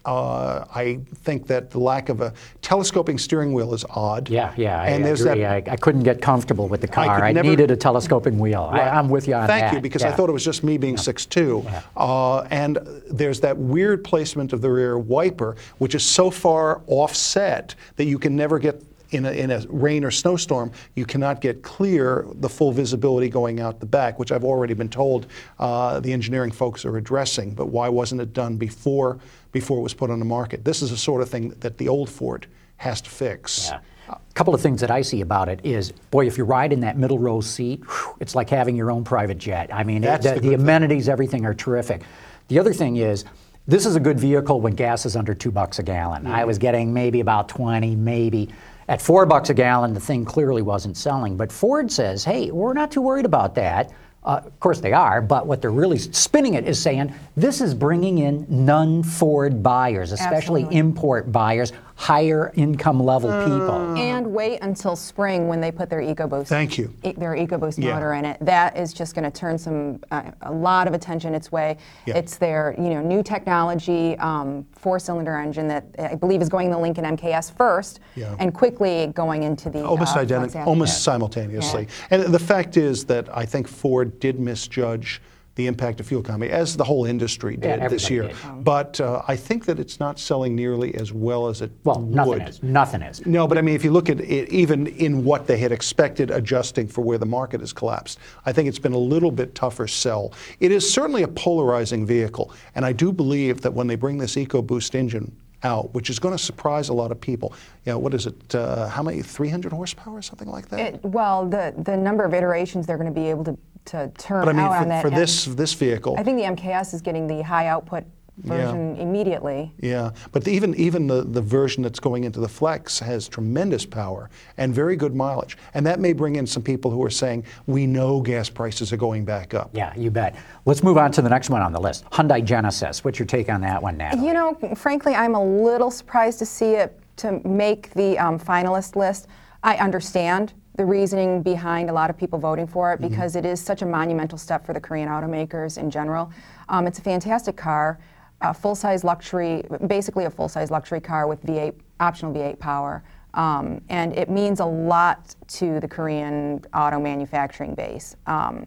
Uh, 0.04 0.66
I 0.74 1.00
think 1.14 1.48
that 1.48 1.70
the 1.72 1.80
lack 1.80 2.10
of 2.10 2.22
a 2.22 2.34
telescoping 2.62 3.18
steering 3.18 3.54
wheel 3.54 3.74
is 3.74 3.86
odd. 3.90 4.30
yeah, 4.30 4.54
yeah, 4.58 4.82
I 4.82 4.98
there's 5.00 5.22
agree. 5.22 5.42
that 5.42 5.70
I, 5.70 5.74
I 5.74 5.76
couldn't 5.76 6.04
get 6.04 6.22
comfortable 6.22 6.68
with 6.68 6.82
the 6.82 6.88
car. 6.88 7.16
could 7.18 7.24
I, 7.24 7.32
never- 7.32 7.48
needed 7.48 7.70
a 7.70 7.76
telescoping 7.76 8.40
wheel. 8.40 8.70
I, 8.72 8.82
I'm 8.82 9.10
with 9.10 9.28
you 9.28 9.36
on 9.36 9.48
Thank 9.48 9.62
that. 9.62 9.70
Thank 9.70 9.74
you, 9.76 9.82
because 9.82 10.04
I 10.04 10.12
thought 10.12 10.30
it 10.30 10.34
was 10.34 10.46
just 10.46 10.64
me 10.64 10.78
being 10.78 10.96
6'2". 10.96 11.84
Uh, 11.96 12.42
and 12.50 12.78
there's 13.10 13.40
that 13.42 13.58
weird 13.58 14.04
placement 14.04 14.54
of 14.54 14.62
the 14.62 14.72
rear 14.72 14.98
wiper, 14.98 15.56
which 15.78 15.94
is 15.94 16.04
so 16.04 16.32
far 16.32 16.82
offset 16.88 17.76
that 17.98 18.06
you 18.06 18.18
can 18.18 18.36
never 18.36 18.58
get. 18.60 18.82
In 19.12 19.26
a, 19.26 19.32
in 19.32 19.52
a 19.52 19.60
rain 19.68 20.06
or 20.06 20.12
snowstorm, 20.12 20.72
you 20.96 21.06
cannot 21.06 21.42
get 21.42 21.64
clear 21.64 22.26
the 22.36 22.48
full 22.48 22.72
visibility 22.72 23.28
going 23.28 23.60
out 23.60 23.82
the 23.82 23.86
back, 23.86 24.18
which 24.20 24.32
I've 24.32 24.46
already 24.46 24.74
been 24.74 24.88
told 24.88 25.28
uh, 25.60 26.00
the 26.00 26.14
engineering 26.14 26.52
folks 26.52 26.86
are 26.86 26.96
addressing. 26.96 27.54
But 27.54 27.68
why 27.68 27.90
wasn't 27.90 28.22
it 28.22 28.32
done 28.32 28.56
before 28.56 29.20
before 29.52 29.80
it 29.80 29.82
was 29.82 29.94
put 29.94 30.10
on 30.10 30.20
the 30.20 30.26
market? 30.26 30.64
This 30.64 30.82
is 30.82 30.92
the 30.92 30.98
sort 30.98 31.22
of 31.22 31.30
thing 31.30 31.50
that 31.60 31.78
the 31.78 31.90
old 31.90 32.10
Ford 32.10 32.48
has 32.78 33.02
to 33.02 33.10
fix. 33.10 33.68
Yeah. 33.70 33.80
A 34.08 34.34
couple 34.34 34.56
of 34.56 34.62
things 34.62 34.80
that 34.80 34.90
I 34.92 35.02
see 35.02 35.20
about 35.20 35.50
it 35.50 35.60
is, 35.66 35.92
boy, 36.10 36.26
if 36.26 36.38
you 36.38 36.46
ride 36.46 36.72
in 36.72 36.80
that 36.82 36.98
middle 36.98 37.20
row 37.20 37.42
seat, 37.42 37.82
whew, 37.82 38.16
it's 38.22 38.34
like 38.34 38.50
having 38.50 38.78
your 38.78 38.92
own 38.92 39.04
private 39.04 39.38
jet. 39.38 39.70
I 39.74 39.84
mean, 39.84 40.06
it- 40.06 40.22
the, 40.22 40.34
the 40.36 40.40
the 40.40 40.54
amenities, 40.54 41.10
everything 41.10 41.46
are 41.46 41.54
terrific. 41.54 42.04
The 42.48 42.60
other 42.60 42.72
thing 42.74 42.96
is, 42.96 43.26
this 43.68 43.86
is 43.86 43.96
a 43.96 44.00
good 44.00 44.20
vehicle 44.20 44.60
when 44.62 44.74
gas 44.74 45.06
is 45.06 45.16
under 45.18 45.34
two 45.34 45.52
bucks 45.52 45.80
a 45.80 45.84
gallon. 45.84 46.26
I 46.28 46.46
was 46.46 46.58
getting 46.58 46.94
maybe 46.94 47.20
about 47.20 47.48
20, 47.50 47.96
maybe. 47.96 48.50
At 48.92 49.02
four 49.02 49.26
bucks 49.26 49.50
a 49.50 49.54
gallon, 49.54 49.94
the 49.94 50.02
thing 50.02 50.26
clearly 50.26 50.62
wasn't 50.62 50.98
selling. 50.98 51.38
But 51.38 51.50
Ford 51.50 51.90
says, 51.90 52.26
hey, 52.26 52.52
we're 52.52 52.74
not 52.74 52.92
too 52.92 53.00
worried 53.00 53.24
about 53.24 53.56
that. 53.56 53.90
Uh, 54.26 54.42
of 54.46 54.60
course 54.60 54.82
they 54.82 54.92
are, 54.92 55.22
but 55.22 55.48
what 55.48 55.62
they're 55.62 55.72
really 55.72 55.98
spinning 55.98 56.56
it 56.56 56.68
is 56.68 56.78
saying 56.78 57.14
this 57.38 57.62
is 57.62 57.74
bringing 57.74 58.18
in 58.18 58.46
non-Ford 58.50 59.64
buyers, 59.64 60.12
especially 60.12 60.64
Absolutely. 60.64 60.78
import 60.78 61.32
buyers, 61.32 61.72
higher 61.96 62.52
income 62.56 63.00
level 63.02 63.30
people. 63.44 63.98
And 63.98 64.28
wait 64.34 64.60
until 64.62 64.96
spring 64.96 65.48
when 65.48 65.62
they 65.62 65.72
put 65.72 65.90
their 65.90 66.00
EcoBoost. 66.02 66.48
Thank 66.48 66.78
you. 66.78 66.94
e- 67.04 67.12
Their 67.14 67.36
EcoBoost 67.36 67.78
Yeah. 67.84 67.94
motor 67.94 68.14
in 68.14 68.26
it. 68.26 68.38
That 68.42 68.78
is 68.78 68.94
just 68.94 69.14
going 69.16 69.24
to 69.30 69.32
turn 69.32 69.58
some 69.58 70.00
uh, 70.12 70.32
a 70.42 70.52
lot 70.52 70.88
of 70.88 70.94
attention 70.94 71.36
its 71.36 71.52
way. 71.52 71.78
Yeah. 72.06 72.18
It's 72.18 72.38
their 72.38 72.76
you 72.78 72.90
know 72.90 73.02
new 73.02 73.22
technology 73.24 74.18
um, 74.18 74.66
four-cylinder 74.74 75.36
engine 75.38 75.68
that 75.68 75.86
I 76.00 76.16
believe 76.16 76.42
is 76.42 76.50
going 76.50 76.66
in 76.68 76.72
the 76.72 76.80
Lincoln 76.80 77.06
MKS 77.06 77.52
first, 77.56 78.00
Yeah. 78.16 78.36
and 78.40 78.54
quickly 78.54 79.08
going 79.14 79.44
into 79.44 79.70
the 79.70 79.86
almost 79.86 80.16
uh, 80.16 80.22
identical, 80.22 80.60
after 80.60 80.70
almost 80.70 80.94
that. 80.94 81.00
simultaneously. 81.02 81.88
And 82.10 82.24
the 82.24 82.40
fact 82.40 82.78
is 82.78 83.06
that 83.06 83.36
I 83.36 83.46
think 83.46 83.68
Ford 83.68 84.20
did 84.20 84.40
misjudge 84.40 85.22
the 85.56 85.68
impact 85.68 86.00
of 86.00 86.08
fuel 86.08 86.22
economy, 86.22 86.50
as 86.50 86.78
the 86.78 86.84
whole 86.84 87.06
industry 87.06 87.58
Yeah, 87.62 87.78
did 87.78 87.90
this 87.92 88.10
year. 88.10 88.28
did. 88.28 88.36
But 88.64 89.02
uh, 89.02 89.22
I 89.28 89.36
think 89.36 89.66
that 89.66 89.80
it's 89.80 90.00
not 90.00 90.18
selling 90.18 90.56
nearly 90.56 90.96
as 90.96 91.12
well 91.12 91.48
as 91.48 91.62
it 91.62 91.72
Well, 91.84 92.00
nothing 92.00 92.30
would. 92.40 92.48
is. 92.50 92.64
Nothing 92.64 93.02
is. 93.02 93.26
No, 93.26 93.48
but 93.48 93.58
I 93.58 93.62
mean, 93.62 93.76
if 93.76 93.84
you 93.84 93.92
look 93.92 94.10
at 94.10 94.22
it, 94.22 94.50
even 94.50 94.88
in 94.88 95.26
what 95.26 95.48
they 95.48 95.58
had 95.58 95.72
expected, 95.74 96.32
adjusting 96.32 96.88
for 96.88 97.02
where 97.02 97.18
the 97.18 97.26
market 97.26 97.60
has 97.60 97.74
collapsed, 97.74 98.20
I 98.46 98.54
think 98.54 98.70
it's 98.70 98.80
been 98.80 98.94
a 98.94 98.98
little 98.98 99.32
bit 99.32 99.54
tougher 99.54 99.88
sell. 99.88 100.34
It 100.62 100.72
is 100.72 100.92
certainly 100.92 101.24
a 101.24 101.28
polarizing 101.28 102.06
vehicle, 102.06 102.54
and 102.76 102.86
I 102.86 102.94
do 102.94 103.12
believe 103.12 103.60
that 103.62 103.74
when 103.74 103.88
they 103.88 103.96
bring 103.96 104.18
this 104.18 104.36
EcoBoost 104.36 104.96
engine 104.96 105.36
out, 105.64 105.94
which 105.94 106.10
is 106.10 106.18
going 106.18 106.36
to 106.36 106.42
surprise 106.44 106.90
a 106.90 106.94
lot 106.94 107.12
of 107.12 107.22
people, 107.22 107.54
you 107.86 107.92
know, 107.92 108.00
what 108.00 108.14
is 108.14 108.26
it? 108.26 108.56
Uh, 108.56 108.88
how 108.88 109.04
many? 109.04 109.22
300 109.22 109.72
horsepower, 109.72 110.16
or 110.18 110.22
something 110.22 110.50
like 110.50 110.68
that. 110.70 110.80
It, 110.80 111.04
well, 111.04 111.46
the 111.48 111.74
the 111.84 111.96
number 111.98 112.24
of 112.24 112.34
iterations 112.34 112.88
they're 112.88 112.98
going 112.98 113.14
to 113.14 113.20
be 113.20 113.28
able 113.28 113.44
to, 113.44 113.58
to 113.86 114.12
turn 114.18 114.46
but 114.46 114.50
I 114.50 114.54
mean, 114.54 114.62
out 114.62 114.72
on 114.72 114.84
for, 114.84 114.90
that. 114.90 115.02
for 115.02 115.08
M- 115.10 115.16
this 115.16 115.46
this 115.46 115.74
vehicle, 115.74 116.16
I 116.18 116.24
think 116.24 116.38
the 116.38 116.44
MKS 116.44 116.94
is 116.94 117.02
getting 117.02 117.28
the 117.28 117.42
high 117.42 117.68
output 117.68 118.04
version 118.38 118.96
immediately. 118.98 119.72
Yeah, 119.80 120.12
but 120.32 120.44
the- 120.44 120.52
even 120.52 120.74
even 120.76 121.08
the, 121.08 121.24
the 121.24 121.42
version 121.42 121.84
that's 121.84 122.00
going 122.00 122.24
into 122.24 122.40
the 122.40 122.48
Flex 122.48 123.00
has 123.00 123.28
tremendous 123.28 123.86
power 123.86 124.30
and 124.58 124.74
very 124.74 124.96
good 124.96 125.16
mileage, 125.16 125.58
and 125.74 125.86
that 125.86 126.00
may 126.00 126.14
bring 126.14 126.36
in 126.36 126.48
some 126.48 126.64
people 126.64 126.92
who 126.92 127.04
are 127.04 127.10
saying 127.10 127.44
we 127.68 127.86
know 127.86 128.22
gas 128.22 128.50
prices 128.50 128.92
are 128.94 128.98
going 128.98 129.26
back 129.26 129.54
up. 129.54 129.70
Yeah, 129.74 129.94
you 129.96 130.12
bet. 130.12 130.36
Let's 130.66 130.84
move 130.84 130.98
on 130.98 131.12
to 131.14 131.22
the 131.22 131.30
next 131.30 131.50
one 131.50 131.62
on 131.62 131.72
the 131.72 131.82
list 131.82 132.06
Hyundai 132.12 132.44
Genesis. 132.44 133.04
What's 133.04 133.20
your 133.20 133.26
take 133.26 133.50
on 133.50 133.62
that 133.62 133.82
one, 133.82 133.98
Natalie? 133.98 134.28
You 134.28 134.34
know, 134.34 134.56
frankly, 134.76 135.14
I'm 135.14 135.36
a 135.36 135.44
little 135.44 135.92
surprised 135.92 136.40
to 136.40 136.46
see 136.46 136.72
it 136.74 137.00
to 137.18 137.40
make 137.48 137.92
the 137.94 138.18
um, 138.18 138.40
finalist 138.40 138.96
list. 138.96 139.28
I 139.64 139.76
understand 139.78 140.54
the 140.76 140.86
reasoning 140.86 141.42
behind 141.42 141.90
a 141.90 141.94
lot 141.94 142.10
of 142.10 142.18
people 142.18 142.40
voting 142.40 142.66
for 142.66 142.94
it 142.94 143.02
because 143.02 143.36
it 143.36 143.46
is 143.46 143.60
such 143.60 143.82
a 143.82 143.86
monumental 143.86 144.38
step 144.38 144.66
for 144.66 144.74
the 144.74 144.80
Korean 144.80 145.10
automakers 145.10 145.78
in 145.78 145.92
general. 145.92 146.32
Um, 146.70 146.88
it's 146.88 147.00
a 147.00 147.02
fantastic 147.02 147.58
car, 147.58 148.00
a 148.40 148.54
full-size 148.54 149.04
luxury, 149.04 149.64
basically 149.88 150.26
a 150.26 150.30
full-size 150.30 150.72
luxury 150.72 151.02
car 151.02 151.28
with 151.28 151.44
V8 151.46 151.74
optional 152.00 152.34
V8 152.34 152.58
power. 152.60 153.04
Um, 153.34 153.82
and 153.90 154.14
it 154.18 154.30
means 154.30 154.60
a 154.60 154.66
lot 154.66 155.36
to 155.48 155.80
the 155.80 155.88
Korean 155.88 156.62
auto 156.74 157.00
manufacturing 157.00 157.76
base 157.76 158.16
um, 158.28 158.66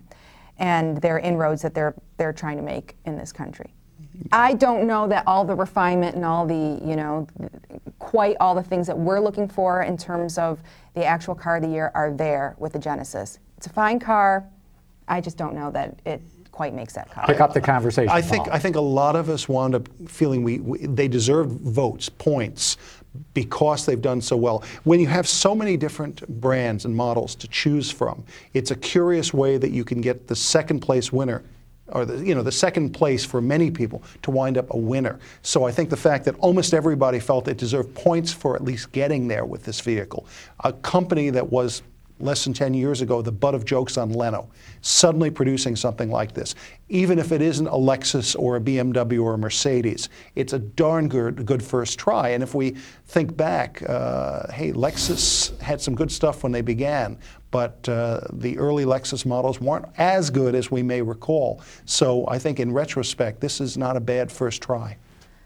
and 0.58 0.98
their 0.98 1.18
inroads 1.18 1.62
that 1.62 1.74
they're, 1.74 1.94
they're 2.16 2.32
trying 2.32 2.56
to 2.56 2.62
make 2.62 2.96
in 3.04 3.16
this 3.16 3.32
country. 3.32 3.74
I 4.32 4.54
don't 4.54 4.86
know 4.86 5.08
that 5.08 5.26
all 5.26 5.44
the 5.44 5.54
refinement 5.54 6.16
and 6.16 6.24
all 6.24 6.46
the, 6.46 6.80
you 6.84 6.96
know, 6.96 7.26
quite 7.98 8.36
all 8.40 8.54
the 8.54 8.62
things 8.62 8.86
that 8.86 8.98
we're 8.98 9.20
looking 9.20 9.48
for 9.48 9.82
in 9.82 9.96
terms 9.96 10.38
of 10.38 10.60
the 10.94 11.04
actual 11.04 11.34
car 11.34 11.56
of 11.56 11.62
the 11.62 11.68
year 11.68 11.90
are 11.94 12.12
there 12.12 12.54
with 12.58 12.72
the 12.72 12.78
Genesis. 12.78 13.38
It's 13.56 13.66
a 13.66 13.70
fine 13.70 13.98
car. 13.98 14.48
I 15.08 15.20
just 15.20 15.36
don't 15.36 15.54
know 15.54 15.70
that 15.72 15.98
it 16.04 16.22
quite 16.52 16.72
makes 16.72 16.94
that 16.94 17.10
cut. 17.10 17.26
Pick 17.26 17.40
up 17.40 17.52
the 17.52 17.60
conversation. 17.60 18.10
I 18.10 18.22
think 18.22 18.44
Paul. 18.44 18.54
I 18.54 18.58
think 18.58 18.76
a 18.76 18.80
lot 18.80 19.16
of 19.16 19.28
us 19.28 19.48
wound 19.48 19.74
up 19.74 19.88
feeling 20.06 20.44
we, 20.44 20.60
we 20.60 20.78
they 20.86 21.08
deserve 21.08 21.50
votes, 21.50 22.08
points, 22.08 22.76
because 23.34 23.84
they've 23.86 24.00
done 24.00 24.20
so 24.20 24.36
well. 24.36 24.62
When 24.84 25.00
you 25.00 25.08
have 25.08 25.28
so 25.28 25.54
many 25.54 25.76
different 25.76 26.26
brands 26.40 26.84
and 26.84 26.94
models 26.94 27.34
to 27.36 27.48
choose 27.48 27.90
from, 27.90 28.24
it's 28.54 28.70
a 28.70 28.76
curious 28.76 29.34
way 29.34 29.56
that 29.58 29.70
you 29.70 29.84
can 29.84 30.00
get 30.00 30.28
the 30.28 30.36
second 30.36 30.80
place 30.80 31.12
winner. 31.12 31.42
Or 31.94 32.04
the, 32.04 32.26
you 32.26 32.34
know 32.34 32.42
the 32.42 32.52
second 32.52 32.90
place 32.90 33.24
for 33.24 33.40
many 33.40 33.70
people 33.70 34.02
to 34.22 34.30
wind 34.30 34.58
up 34.58 34.72
a 34.74 34.76
winner. 34.76 35.18
So 35.42 35.64
I 35.64 35.70
think 35.70 35.90
the 35.90 35.96
fact 35.96 36.24
that 36.24 36.34
almost 36.36 36.74
everybody 36.74 37.20
felt 37.20 37.48
it 37.48 37.56
deserved 37.56 37.94
points 37.94 38.32
for 38.32 38.56
at 38.56 38.64
least 38.64 38.92
getting 38.92 39.28
there 39.28 39.44
with 39.44 39.64
this 39.64 39.80
vehicle, 39.80 40.26
a 40.64 40.72
company 40.72 41.30
that 41.30 41.50
was 41.50 41.82
less 42.20 42.44
than 42.44 42.52
10 42.52 42.74
years 42.74 43.00
ago, 43.00 43.22
the 43.22 43.32
butt 43.32 43.54
of 43.54 43.64
jokes 43.64 43.98
on 43.98 44.12
Leno, 44.12 44.48
suddenly 44.82 45.30
producing 45.30 45.74
something 45.74 46.10
like 46.10 46.32
this. 46.32 46.54
Even 46.88 47.18
if 47.18 47.32
it 47.32 47.42
isn't 47.42 47.66
a 47.66 47.72
Lexus 47.72 48.36
or 48.38 48.56
a 48.56 48.60
BMW 48.60 49.22
or 49.22 49.34
a 49.34 49.38
Mercedes, 49.38 50.08
it's 50.36 50.52
a 50.52 50.58
darn 50.58 51.08
good, 51.08 51.44
good 51.44 51.62
first 51.62 51.98
try. 51.98 52.30
And 52.30 52.42
if 52.42 52.54
we 52.54 52.76
think 53.06 53.36
back, 53.36 53.82
uh, 53.88 54.50
hey, 54.52 54.72
Lexus 54.72 55.60
had 55.60 55.80
some 55.80 55.94
good 55.94 56.12
stuff 56.12 56.42
when 56.42 56.52
they 56.52 56.62
began, 56.62 57.18
but 57.50 57.88
uh, 57.88 58.20
the 58.32 58.58
early 58.58 58.84
Lexus 58.84 59.26
models 59.26 59.60
weren't 59.60 59.86
as 59.98 60.30
good 60.30 60.54
as 60.54 60.70
we 60.70 60.82
may 60.82 61.02
recall. 61.02 61.62
So 61.84 62.26
I 62.28 62.38
think 62.38 62.60
in 62.60 62.72
retrospect, 62.72 63.40
this 63.40 63.60
is 63.60 63.76
not 63.76 63.96
a 63.96 64.00
bad 64.00 64.30
first 64.30 64.62
try. 64.62 64.96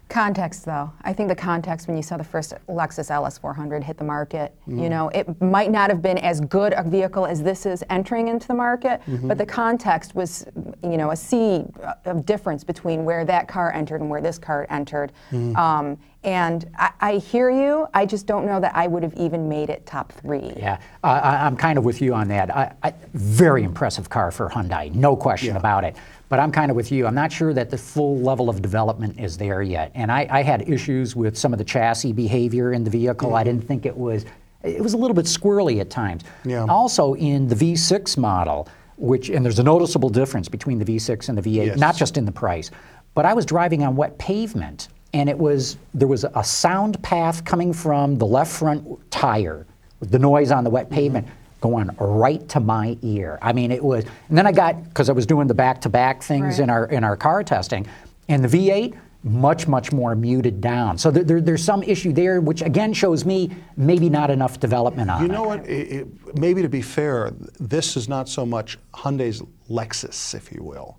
Context, 0.08 0.64
though. 0.64 0.90
I 1.02 1.12
think 1.12 1.28
the 1.28 1.34
context 1.34 1.86
when 1.86 1.94
you 1.96 2.02
saw 2.02 2.16
the 2.16 2.24
first 2.24 2.54
Lexus 2.66 3.10
LS400 3.10 3.82
hit 3.84 3.98
the 3.98 4.04
market, 4.04 4.54
Mm. 4.66 4.82
you 4.82 4.88
know, 4.88 5.10
it 5.10 5.40
might 5.42 5.70
not 5.70 5.90
have 5.90 6.00
been 6.00 6.16
as 6.16 6.40
good 6.40 6.72
a 6.74 6.82
vehicle 6.82 7.26
as 7.26 7.42
this 7.42 7.66
is 7.66 7.84
entering 7.90 8.28
into 8.28 8.48
the 8.48 8.54
market, 8.54 9.02
Mm-hmm. 9.06 9.28
but 9.28 9.36
the 9.36 9.44
context 9.44 10.14
was, 10.14 10.46
you 10.82 10.96
know, 10.96 11.10
a 11.10 11.16
sea 11.16 11.64
of 12.06 12.24
difference 12.24 12.64
between 12.64 13.04
where 13.04 13.26
that 13.26 13.48
car 13.48 13.70
entered 13.74 14.00
and 14.00 14.08
where 14.08 14.22
this 14.22 14.38
car 14.38 14.66
entered. 14.70 15.12
Mm-hmm. 15.30 15.54
Um, 15.56 15.98
and 16.24 16.68
I, 16.76 16.90
I 17.00 17.16
hear 17.18 17.50
you. 17.50 17.86
I 17.94 18.04
just 18.04 18.26
don't 18.26 18.44
know 18.44 18.60
that 18.60 18.74
I 18.74 18.86
would 18.86 19.02
have 19.02 19.14
even 19.14 19.48
made 19.48 19.70
it 19.70 19.86
top 19.86 20.12
three. 20.12 20.52
Yeah, 20.56 20.80
uh, 21.04 21.06
I, 21.06 21.46
I'm 21.46 21.56
kind 21.56 21.78
of 21.78 21.84
with 21.84 22.00
you 22.02 22.14
on 22.14 22.28
that. 22.28 22.54
I, 22.54 22.74
I, 22.82 22.94
very 23.14 23.62
impressive 23.62 24.10
car 24.10 24.30
for 24.30 24.48
Hyundai, 24.48 24.92
no 24.94 25.16
question 25.16 25.56
about 25.56 25.84
it. 25.84 25.96
But 26.28 26.40
I'm 26.40 26.52
kind 26.52 26.70
of 26.70 26.76
with 26.76 26.92
you. 26.92 27.06
I'm 27.06 27.14
not 27.14 27.32
sure 27.32 27.54
that 27.54 27.70
the 27.70 27.78
full 27.78 28.18
level 28.18 28.50
of 28.50 28.60
development 28.60 29.18
is 29.18 29.38
there 29.38 29.62
yet. 29.62 29.92
And 29.94 30.12
I, 30.12 30.26
I 30.30 30.42
had 30.42 30.68
issues 30.68 31.16
with 31.16 31.38
some 31.38 31.54
of 31.54 31.58
the 31.58 31.64
chassis 31.64 32.12
behavior 32.12 32.72
in 32.74 32.84
the 32.84 32.90
vehicle. 32.90 33.34
I 33.34 33.44
didn't 33.44 33.66
think 33.66 33.86
it 33.86 33.96
was. 33.96 34.26
It 34.62 34.82
was 34.82 34.92
a 34.92 34.96
little 34.96 35.14
bit 35.14 35.24
squirrely 35.24 35.80
at 35.80 35.88
times. 35.88 36.24
Yeah. 36.44 36.66
Also, 36.68 37.14
in 37.14 37.48
the 37.48 37.54
V6 37.54 38.18
model, 38.18 38.68
which 38.98 39.30
and 39.30 39.44
there's 39.44 39.60
a 39.60 39.62
noticeable 39.62 40.10
difference 40.10 40.48
between 40.48 40.78
the 40.78 40.84
V6 40.84 41.28
and 41.28 41.38
the 41.38 41.42
V8, 41.42 41.66
Yes. 41.66 41.78
not 41.78 41.96
just 41.96 42.18
in 42.18 42.24
the 42.26 42.32
price. 42.32 42.70
But 43.14 43.24
I 43.24 43.32
was 43.32 43.46
driving 43.46 43.82
on 43.84 43.96
wet 43.96 44.18
pavement, 44.18 44.88
and 45.12 45.28
it 45.28 45.38
was 45.38 45.76
there 45.94 46.08
was 46.08 46.24
a 46.24 46.44
sound 46.44 47.02
path 47.02 47.44
coming 47.44 47.72
from 47.72 48.18
the 48.18 48.26
left 48.26 48.52
front 48.52 49.10
tire, 49.10 49.66
with 50.00 50.10
the 50.10 50.18
noise 50.18 50.50
on 50.50 50.64
the 50.64 50.70
wet 50.70 50.86
mm-hmm. 50.86 50.94
pavement 50.94 51.28
going 51.60 51.90
right 51.98 52.48
to 52.48 52.60
my 52.60 52.96
ear. 53.02 53.38
I 53.42 53.52
mean, 53.52 53.72
it 53.72 53.82
was. 53.82 54.04
And 54.28 54.38
then 54.38 54.46
I 54.46 54.52
got 54.52 54.84
because 54.84 55.08
I 55.08 55.12
was 55.12 55.26
doing 55.26 55.48
the 55.48 55.54
back-to-back 55.54 56.22
things 56.22 56.58
Right. 56.58 56.64
in 56.64 56.70
our 56.70 56.86
in 56.86 57.04
our 57.04 57.16
car 57.16 57.42
testing, 57.42 57.86
and 58.28 58.44
the 58.44 58.48
V8 58.48 58.94
much 59.24 59.66
much 59.66 59.90
more 59.90 60.14
muted 60.14 60.60
down. 60.60 60.96
So 60.96 61.10
there, 61.10 61.24
there, 61.24 61.40
there's 61.40 61.64
some 61.64 61.82
issue 61.82 62.12
there, 62.12 62.40
which 62.40 62.62
again 62.62 62.92
shows 62.92 63.24
me 63.24 63.50
maybe 63.76 64.08
not 64.08 64.30
enough 64.30 64.60
development 64.60 65.10
on 65.10 65.20
You 65.20 65.26
it. 65.28 65.32
know 65.32 65.42
what? 65.42 65.66
It, 65.66 65.92
it, 65.92 66.38
maybe 66.38 66.62
to 66.62 66.68
be 66.68 66.82
fair, 66.82 67.32
this 67.58 67.96
is 67.96 68.08
not 68.08 68.28
so 68.28 68.46
much 68.46 68.78
Hyundai's 68.94 69.42
Lexus, 69.68 70.34
if 70.34 70.52
you 70.52 70.62
will. 70.62 70.98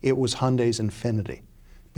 It 0.00 0.16
was 0.16 0.34
Hyundai's 0.34 0.80
Infiniti. 0.80 1.42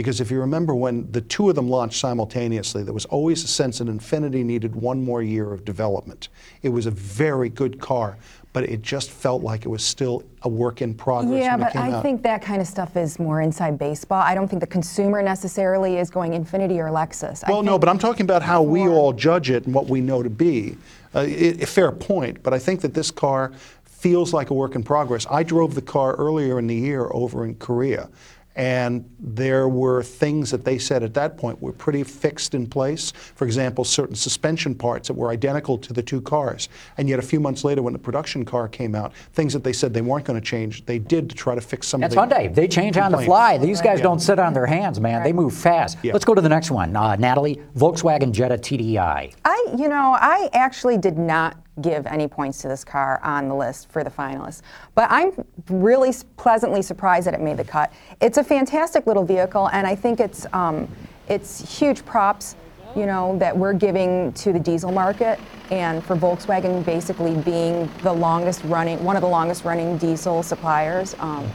Because 0.00 0.18
if 0.18 0.30
you 0.30 0.40
remember 0.40 0.74
when 0.74 1.12
the 1.12 1.20
two 1.20 1.50
of 1.50 1.56
them 1.56 1.68
launched 1.68 2.00
simultaneously, 2.00 2.82
there 2.82 2.94
was 2.94 3.04
always 3.04 3.44
a 3.44 3.46
sense 3.46 3.80
that 3.80 3.88
Infiniti 3.88 4.42
needed 4.42 4.74
one 4.74 5.04
more 5.04 5.22
year 5.22 5.52
of 5.52 5.62
development. 5.62 6.30
It 6.62 6.70
was 6.70 6.86
a 6.86 6.90
very 6.90 7.50
good 7.50 7.78
car, 7.78 8.16
but 8.54 8.64
it 8.64 8.80
just 8.80 9.10
felt 9.10 9.42
like 9.42 9.66
it 9.66 9.68
was 9.68 9.84
still 9.84 10.24
a 10.40 10.48
work 10.48 10.80
in 10.80 10.94
progress 10.94 11.42
Yeah, 11.42 11.58
but 11.58 11.76
I 11.76 11.92
out. 11.92 12.02
think 12.02 12.22
that 12.22 12.40
kind 12.40 12.62
of 12.62 12.66
stuff 12.66 12.96
is 12.96 13.18
more 13.18 13.42
inside 13.42 13.78
baseball. 13.78 14.22
I 14.22 14.34
don't 14.34 14.48
think 14.48 14.60
the 14.60 14.66
consumer 14.66 15.20
necessarily 15.20 15.98
is 15.98 16.08
going 16.08 16.32
Infiniti 16.32 16.78
or 16.78 16.88
Lexus. 16.88 17.46
Well, 17.46 17.62
no, 17.62 17.78
but 17.78 17.90
I'm 17.90 17.98
talking 17.98 18.24
about 18.24 18.40
how 18.40 18.62
we 18.62 18.88
all 18.88 19.12
judge 19.12 19.50
it 19.50 19.66
and 19.66 19.74
what 19.74 19.86
we 19.86 20.00
know 20.00 20.22
to 20.22 20.30
be. 20.30 20.78
Uh, 21.14 21.26
it, 21.28 21.62
a 21.62 21.66
fair 21.66 21.92
point, 21.92 22.42
but 22.42 22.54
I 22.54 22.58
think 22.58 22.80
that 22.80 22.94
this 22.94 23.10
car 23.10 23.52
feels 23.84 24.32
like 24.32 24.48
a 24.48 24.54
work 24.54 24.76
in 24.76 24.82
progress. 24.82 25.26
I 25.30 25.42
drove 25.42 25.74
the 25.74 25.82
car 25.82 26.14
earlier 26.14 26.58
in 26.58 26.66
the 26.68 26.74
year 26.74 27.10
over 27.12 27.44
in 27.44 27.56
Korea, 27.56 28.08
and 28.56 29.08
there 29.18 29.68
were 29.68 30.02
things 30.02 30.50
that 30.50 30.64
they 30.64 30.76
said 30.78 31.02
at 31.02 31.14
that 31.14 31.38
point 31.38 31.60
were 31.62 31.72
pretty 31.72 32.02
fixed 32.02 32.54
in 32.54 32.66
place. 32.66 33.12
For 33.34 33.44
example, 33.44 33.84
certain 33.84 34.16
suspension 34.16 34.74
parts 34.74 35.08
that 35.08 35.14
were 35.14 35.30
identical 35.30 35.78
to 35.78 35.92
the 35.92 36.02
two 36.02 36.20
cars. 36.20 36.68
And 36.98 37.08
yet, 37.08 37.18
a 37.18 37.22
few 37.22 37.40
months 37.40 37.64
later, 37.64 37.82
when 37.82 37.92
the 37.92 37.98
production 37.98 38.44
car 38.44 38.68
came 38.68 38.94
out, 38.94 39.14
things 39.32 39.52
that 39.52 39.62
they 39.64 39.72
said 39.72 39.94
they 39.94 40.00
weren't 40.02 40.24
going 40.24 40.38
to 40.40 40.44
change, 40.44 40.84
they 40.84 40.98
did 40.98 41.30
to 41.30 41.36
try 41.36 41.54
to 41.54 41.60
fix 41.60 41.86
some 41.88 42.00
That's 42.00 42.16
of 42.16 42.28
the. 42.28 42.34
Hyundai. 42.34 42.54
They 42.54 42.68
change 42.68 42.96
on 42.96 43.12
the 43.12 43.18
fly. 43.18 43.56
These 43.58 43.80
guys 43.80 43.98
Yeah. 43.98 44.04
don't 44.04 44.20
sit 44.20 44.38
on 44.38 44.52
their 44.52 44.66
hands, 44.66 45.00
man. 45.00 45.22
They 45.22 45.32
move 45.32 45.54
fast. 45.54 45.98
Yeah. 46.02 46.12
Let's 46.12 46.24
go 46.24 46.34
to 46.34 46.40
the 46.40 46.48
next 46.48 46.70
one. 46.70 46.94
Uh, 46.96 47.16
Natalie, 47.16 47.60
Volkswagen 47.76 48.32
Jetta 48.32 48.56
TDI. 48.58 49.32
I, 49.44 49.64
you 49.76 49.88
know, 49.88 50.16
I 50.20 50.48
actually 50.52 50.98
did 50.98 51.16
not 51.18 51.56
give 51.80 52.06
any 52.06 52.28
points 52.28 52.60
to 52.62 52.68
this 52.68 52.84
car 52.84 53.20
on 53.22 53.48
the 53.48 53.54
list 53.54 53.90
for 53.90 54.04
the 54.04 54.10
finalists, 54.10 54.62
but 54.94 55.10
I'm 55.10 55.32
really 55.68 56.12
pleasantly 56.36 56.82
surprised 56.82 57.26
that 57.26 57.34
it 57.34 57.40
made 57.40 57.56
the 57.56 57.64
cut. 57.64 57.92
It's 58.20 58.38
a 58.38 58.44
fantastic 58.44 59.06
little 59.06 59.24
vehicle, 59.24 59.68
and 59.70 59.86
I 59.86 59.94
think 59.94 60.20
it's 60.20 60.46
um, 60.52 60.88
it's 61.28 61.78
huge 61.78 62.04
props, 62.04 62.56
you 62.96 63.06
know, 63.06 63.38
that 63.38 63.56
we're 63.56 63.72
giving 63.72 64.32
to 64.34 64.52
the 64.52 64.58
diesel 64.58 64.92
market, 64.92 65.38
and 65.70 66.04
for 66.04 66.16
Volkswagen 66.16 66.84
basically 66.84 67.36
being 67.36 67.88
the 68.02 68.12
longest 68.12 68.62
running, 68.64 69.02
one 69.04 69.16
of 69.16 69.22
the 69.22 69.28
longest 69.28 69.64
running 69.64 69.96
diesel 69.98 70.42
suppliers. 70.42 71.14
Um, 71.18 71.50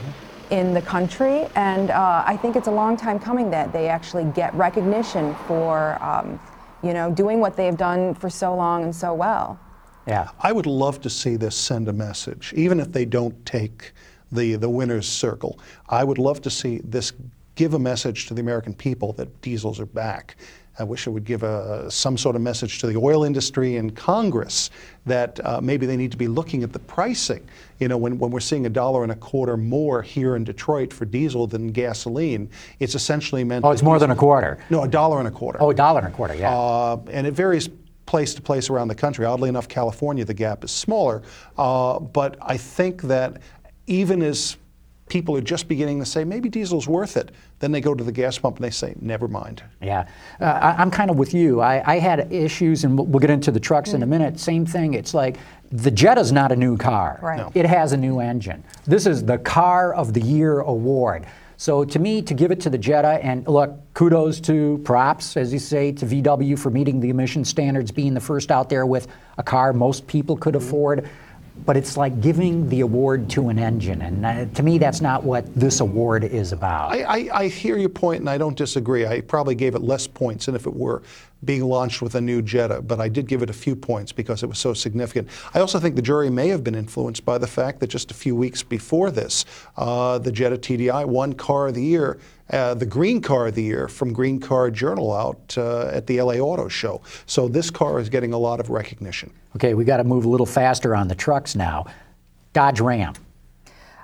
in 0.52 0.76
the 0.76 0.82
country, 0.82 1.48
and 1.56 1.90
uh, 1.90 2.24
I 2.24 2.38
think 2.38 2.56
it's 2.56 2.68
a 2.68 2.72
long 2.72 2.96
time 2.96 3.18
coming 3.18 3.50
that 3.50 3.74
they 3.74 3.90
actually 3.90 4.26
get 4.26 4.54
recognition 4.54 5.34
for 5.48 5.98
um, 6.04 6.40
you 6.86 6.94
know, 6.94 7.12
doing 7.12 7.40
what 7.40 7.56
they've 7.56 7.76
done 7.76 8.14
for 8.14 8.30
so 8.30 8.56
long 8.56 8.84
and 8.84 8.96
so 8.96 9.14
well. 9.14 9.60
Yeah. 10.08 10.30
I 10.40 10.52
would 10.52 10.66
love 10.66 11.02
to 11.02 11.10
see 11.10 11.36
this 11.36 11.56
send 11.56 11.88
a 11.88 11.94
message, 11.94 12.54
even 12.56 12.80
if 12.80 12.92
they 12.92 13.06
don't 13.06 13.46
take 13.46 13.94
the, 14.32 14.56
the 14.56 14.70
winner's 14.70 15.08
circle. 15.08 15.60
I 15.90 16.04
would 16.04 16.18
love 16.18 16.42
to 16.44 16.50
see 16.50 16.82
this 16.84 17.14
give 17.56 17.74
a 17.74 17.80
message 17.80 18.28
to 18.28 18.34
the 18.34 18.42
American 18.42 18.74
people 18.74 19.14
that 19.14 19.42
diesels 19.42 19.80
are 19.80 19.86
back. 19.86 20.36
I 20.78 20.84
wish 20.84 21.08
it 21.08 21.12
would 21.12 21.24
give 21.24 21.44
a, 21.44 21.90
some 21.90 22.18
sort 22.18 22.36
of 22.36 22.42
message 22.42 22.80
to 22.80 22.88
the 22.88 22.98
oil 22.98 23.24
industry 23.24 23.78
and 23.78 23.96
Congress 23.96 24.70
that 25.06 25.40
uh, 25.46 25.62
maybe 25.62 25.86
they 25.86 25.96
need 25.96 26.12
to 26.12 26.18
be 26.18 26.28
looking 26.28 26.64
at 26.64 26.74
the 26.74 26.80
pricing. 26.80 27.48
You 27.80 27.88
know, 27.88 27.98
when, 27.98 28.20
when 28.20 28.30
we're 28.30 28.42
seeing 28.42 28.66
a 28.66 28.70
dollar 28.70 29.04
and 29.04 29.12
a 29.12 29.16
quarter 29.16 29.56
more 29.56 30.02
here 30.02 30.36
in 30.36 30.44
Detroit 30.44 30.92
for 30.92 31.06
diesel 31.06 31.48
than 31.48 31.70
gasoline, 31.70 32.50
it's 32.82 32.94
essentially 32.94 33.46
meant. 33.46 33.64
Oh, 33.64 33.72
it's 33.72 33.84
more 33.84 33.96
diesel- 33.96 34.10
than 34.10 34.18
a 34.18 34.20
quarter. 34.20 34.60
No, 34.70 34.84
a 34.84 34.88
dollar 34.88 35.20
and 35.20 35.30
a 35.30 35.32
quarter. 35.32 35.62
Oh, 35.62 35.70
a 35.70 35.74
dollar 35.74 36.00
and 36.00 36.10
a 36.10 36.12
quarter, 36.12 36.36
yeah. 36.36 36.54
Uh, 36.54 37.00
and 37.10 37.26
it 37.26 37.34
varies 37.34 37.70
place 38.06 38.34
to 38.36 38.42
place 38.42 38.70
around 38.70 38.88
the 38.88 38.96
country. 38.96 39.26
Oddly 39.26 39.50
enough, 39.50 39.68
California, 39.68 40.26
the 40.26 40.34
gap 40.34 40.64
is 40.64 40.72
smaller. 40.72 41.22
Uh, 41.58 42.00
but 42.00 42.38
I 42.42 42.58
think 42.58 43.02
that 43.04 43.42
even 43.88 44.22
as 44.22 44.58
people 45.08 45.36
are 45.38 45.42
just 45.42 45.68
beginning 45.68 46.00
to 46.00 46.06
say, 46.06 46.24
maybe 46.24 46.50
diesel's 46.50 46.88
worth 46.88 47.16
it, 47.18 47.32
then 47.60 47.72
they 47.72 47.82
go 47.82 47.94
to 47.94 48.04
the 48.04 48.12
gas 48.12 48.38
pump 48.38 48.58
and 48.58 48.64
they 48.64 48.72
say, 48.72 48.96
never 49.00 49.28
mind. 49.28 49.64
Yeah, 49.82 50.08
uh, 50.42 50.46
I, 50.46 50.82
I'm 50.82 50.92
kind 50.92 51.12
of 51.12 51.18
with 51.18 51.34
you. 51.34 51.62
I, 51.62 51.94
I 51.94 52.00
had 52.00 52.32
issues, 52.32 52.84
and 52.84 52.98
we'll, 52.98 53.08
we'll 53.08 53.20
get 53.20 53.30
into 53.30 53.52
the 53.52 53.60
trucks 53.60 53.94
in 53.94 54.04
a 54.04 54.06
minute. 54.06 54.40
Same 54.40 54.66
thing. 54.66 54.94
It's 54.96 55.14
like 55.14 55.38
the 55.72 55.92
Jetta's 55.92 56.32
not 56.32 56.52
a 56.52 56.56
new 56.56 56.76
car. 56.78 57.20
Right. 57.22 57.38
No. 57.38 57.52
It 57.54 57.66
has 57.66 57.92
a 57.92 57.98
new 57.98 58.20
engine. 58.20 58.64
This 58.86 59.06
is 59.06 59.24
the 59.24 59.38
Car 59.38 59.94
of 59.94 60.14
the 60.14 60.22
Year 60.22 60.62
award. 60.62 61.28
So 61.58 61.86
to 61.86 62.00
me, 62.00 62.22
to 62.24 62.34
give 62.34 62.52
it 62.52 62.60
to 62.62 62.70
the 62.70 62.78
Jetta, 62.78 63.24
and 63.24 63.48
look, 63.48 63.78
kudos 63.94 64.40
to 64.42 64.80
props, 64.84 65.38
as 65.38 65.54
you 65.54 65.60
say, 65.60 65.92
to 65.94 66.06
VW 66.06 66.58
for 66.60 66.70
meeting 66.70 67.00
the 67.00 67.10
emission 67.10 67.46
standards, 67.46 67.92
being 67.92 68.14
the 68.14 68.20
first 68.20 68.52
out 68.52 68.70
there 68.70 68.86
with 68.86 69.08
a 69.38 69.44
car 69.44 69.74
most 69.74 70.06
people 70.08 70.36
could 70.36 70.56
afford. 70.56 71.10
But 71.66 71.78
it's 71.78 71.96
like 71.96 72.20
giving 72.20 72.68
the 72.68 72.82
award 72.82 73.30
to 73.32 73.48
an 73.48 73.58
engine, 73.58 74.02
and 74.02 74.26
uh, 74.26 74.46
to 74.56 74.62
me, 74.62 74.78
that's 74.78 75.00
not 75.00 75.24
what 75.24 75.56
this 75.56 75.80
award 75.80 76.26
is 76.26 76.52
about. 76.52 76.92
I, 76.92 77.04
I, 77.04 77.30
I 77.44 77.48
hear 77.48 77.78
your 77.78 77.88
point, 77.88 78.20
and 78.20 78.30
I 78.30 78.38
don't 78.38 78.58
disagree. 78.58 79.08
I 79.08 79.22
probably 79.22 79.56
gave 79.56 79.74
it 79.74 79.82
less 79.82 80.06
points 80.06 80.48
than 80.48 80.56
if 80.56 80.68
it 80.68 80.76
were 80.76 81.02
being 81.46 81.64
launched 81.64 82.02
with 82.02 82.16
a 82.16 82.22
new 82.22 82.42
Jetta, 82.42 82.82
but 82.82 83.00
I 83.00 83.08
did 83.10 83.28
give 83.28 83.42
it 83.42 83.50
a 83.50 83.54
few 83.54 83.76
points 83.76 84.12
because 84.12 84.44
it 84.44 84.48
was 84.48 84.58
so 84.58 84.74
significant. 84.74 85.30
I 85.54 85.60
also 85.60 85.80
think 85.80 85.96
the 85.96 86.02
jury 86.02 86.30
may 86.30 86.48
have 86.50 86.64
been 86.64 86.76
influenced 86.76 87.24
by 87.26 87.38
the 87.38 87.48
fact 87.48 87.80
that 87.80 87.88
just 87.88 88.12
a 88.12 88.14
few 88.14 88.36
weeks 88.36 88.64
before 88.64 89.12
this, 89.12 89.46
uh, 89.78 90.18
the 90.18 90.32
Jetta 90.32 90.58
TDI 90.58 91.06
won 91.06 91.34
Car 91.34 91.68
of 91.68 91.76
the 91.76 91.84
Year, 91.84 92.18
uh, 92.52 92.74
the 92.74 92.86
Green 92.86 93.22
Car 93.22 93.48
of 93.48 93.56
the 93.56 93.64
Year 93.64 93.88
from 93.88 94.12
Green 94.14 94.40
Car 94.40 94.70
Journal 94.72 95.14
out 95.14 95.56
uh, 95.58 95.88
at 95.88 96.08
the 96.08 96.22
LA 96.22 96.36
Auto 96.36 96.68
Show. 96.68 97.02
So 97.26 97.48
this 97.48 97.70
car 97.70 98.00
is 98.00 98.10
getting 98.10 98.34
a 98.34 98.38
lot 98.38 98.60
of 98.60 98.70
recognition. 98.70 99.32
Okay, 99.56 99.74
we 99.74 99.84
got 99.86 99.98
to 99.98 100.04
move 100.04 100.26
a 100.26 100.30
little 100.30 100.46
faster 100.46 100.96
on 100.96 101.08
the 101.08 101.16
trucks 101.16 101.56
now. 101.56 101.86
Dodge 102.54 102.80
Ram. 102.82 103.14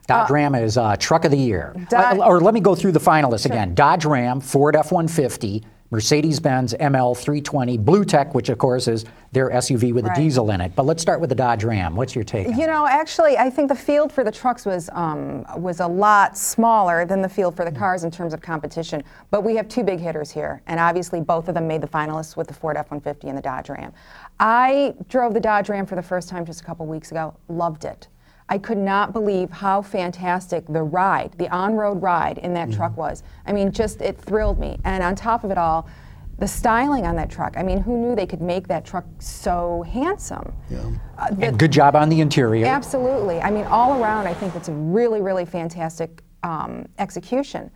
Dodge 0.07 0.29
Ram 0.29 0.55
is 0.55 0.77
uh, 0.77 0.95
truck 0.97 1.23
of 1.25 1.31
the 1.31 1.37
year. 1.37 1.73
Dodge- 1.89 2.17
Uh, 2.19 2.25
or 2.25 2.41
let 2.41 2.53
me 2.53 2.59
go 2.59 2.75
through 2.75 2.91
the 2.91 2.99
finalists 2.99 3.45
again 3.45 3.73
Dodge 3.75 4.03
Ram, 4.05 4.41
Ford 4.41 4.75
F 4.75 4.91
150, 4.91 5.63
Mercedes 5.91 6.39
Benz 6.39 6.73
ML 6.79 7.15
320, 7.17 7.77
BlueTEC, 7.77 8.33
which 8.33 8.47
of 8.47 8.57
course 8.57 8.87
is 8.87 9.03
their 9.33 9.49
SUV 9.51 9.93
with 9.93 10.05
Right. 10.05 10.17
a 10.17 10.21
diesel 10.21 10.49
in 10.51 10.61
it. 10.61 10.73
But 10.73 10.85
let's 10.85 11.01
start 11.01 11.19
with 11.19 11.29
the 11.29 11.35
Dodge 11.35 11.65
Ram. 11.65 11.95
What's 11.97 12.15
your 12.15 12.23
take? 12.23 12.47
You 12.47 12.65
know, 12.65 12.87
actually, 12.87 13.37
I 13.37 13.49
think 13.49 13.67
the 13.67 13.75
field 13.75 14.11
for 14.11 14.23
the 14.23 14.31
trucks 14.31 14.65
was 14.65 14.89
um, 14.93 15.45
was 15.57 15.81
a 15.81 15.87
lot 15.87 16.37
smaller 16.37 17.05
than 17.05 17.21
the 17.21 17.29
field 17.29 17.55
for 17.57 17.65
the 17.65 17.71
cars 17.71 18.05
in 18.05 18.11
terms 18.11 18.33
of 18.33 18.41
competition. 18.41 19.03
But 19.31 19.43
we 19.43 19.55
have 19.57 19.67
two 19.67 19.83
big 19.83 19.99
hitters 19.99 20.31
here, 20.31 20.61
and 20.67 20.79
obviously 20.79 21.19
both 21.19 21.49
of 21.49 21.55
them 21.55 21.67
made 21.67 21.81
the 21.81 21.87
finalists 21.87 22.37
with 22.37 22.47
the 22.47 22.53
Ford 22.53 22.77
F-150 22.77 23.25
and 23.25 23.37
the 23.37 23.41
Dodge 23.41 23.69
Ram. 23.69 23.91
I 24.39 24.95
drove 25.09 25.33
the 25.33 25.41
Dodge 25.41 25.67
Ram 25.69 25.85
for 25.85 25.95
the 25.95 26.01
first 26.01 26.29
time 26.29 26.45
just 26.45 26.61
a 26.61 26.63
couple 26.63 26.85
weeks 26.85 27.11
ago. 27.11 27.35
Loved 27.49 27.83
it. 27.83 28.07
I 28.51 28.57
could 28.57 28.77
not 28.77 29.13
believe 29.13 29.49
how 29.49 29.81
fantastic 29.81 30.65
the 30.67 30.83
ride, 30.83 31.31
the 31.37 31.47
on-road 31.55 32.01
ride 32.01 32.37
in 32.39 32.53
that 32.55 32.69
truck 32.69 32.97
was. 32.97 33.23
I 33.45 33.53
mean, 33.53 33.71
just 33.71 34.01
it 34.01 34.17
thrilled 34.17 34.59
me. 34.59 34.77
And 34.83 35.01
on 35.01 35.15
top 35.15 35.45
of 35.45 35.51
it 35.51 35.57
all, 35.57 35.87
the 36.37 36.47
styling 36.49 37.05
on 37.05 37.15
that 37.15 37.29
truck. 37.31 37.55
I 37.55 37.63
mean, 37.63 37.77
who 37.77 37.97
knew 37.97 38.13
they 38.13 38.25
could 38.25 38.41
make 38.41 38.67
that 38.67 38.83
truck 38.83 39.05
so 39.19 39.83
handsome? 39.83 40.53
Yeah. 40.69 40.79
Uh, 41.17 41.29
the- 41.33 41.45
And 41.45 41.57
good 41.59 41.71
job 41.71 41.95
on 41.95 42.09
the 42.09 42.19
interior. 42.19 42.65
Absolutely. 42.65 43.39
I 43.39 43.51
mean, 43.51 43.63
all 43.67 44.03
around, 44.03 44.27
I 44.27 44.33
think 44.33 44.53
it's 44.57 44.67
a 44.67 44.73
really, 44.73 45.21
really 45.21 45.45
fantastic 45.45 46.21
um, 46.43 46.89
execution. 46.99 47.71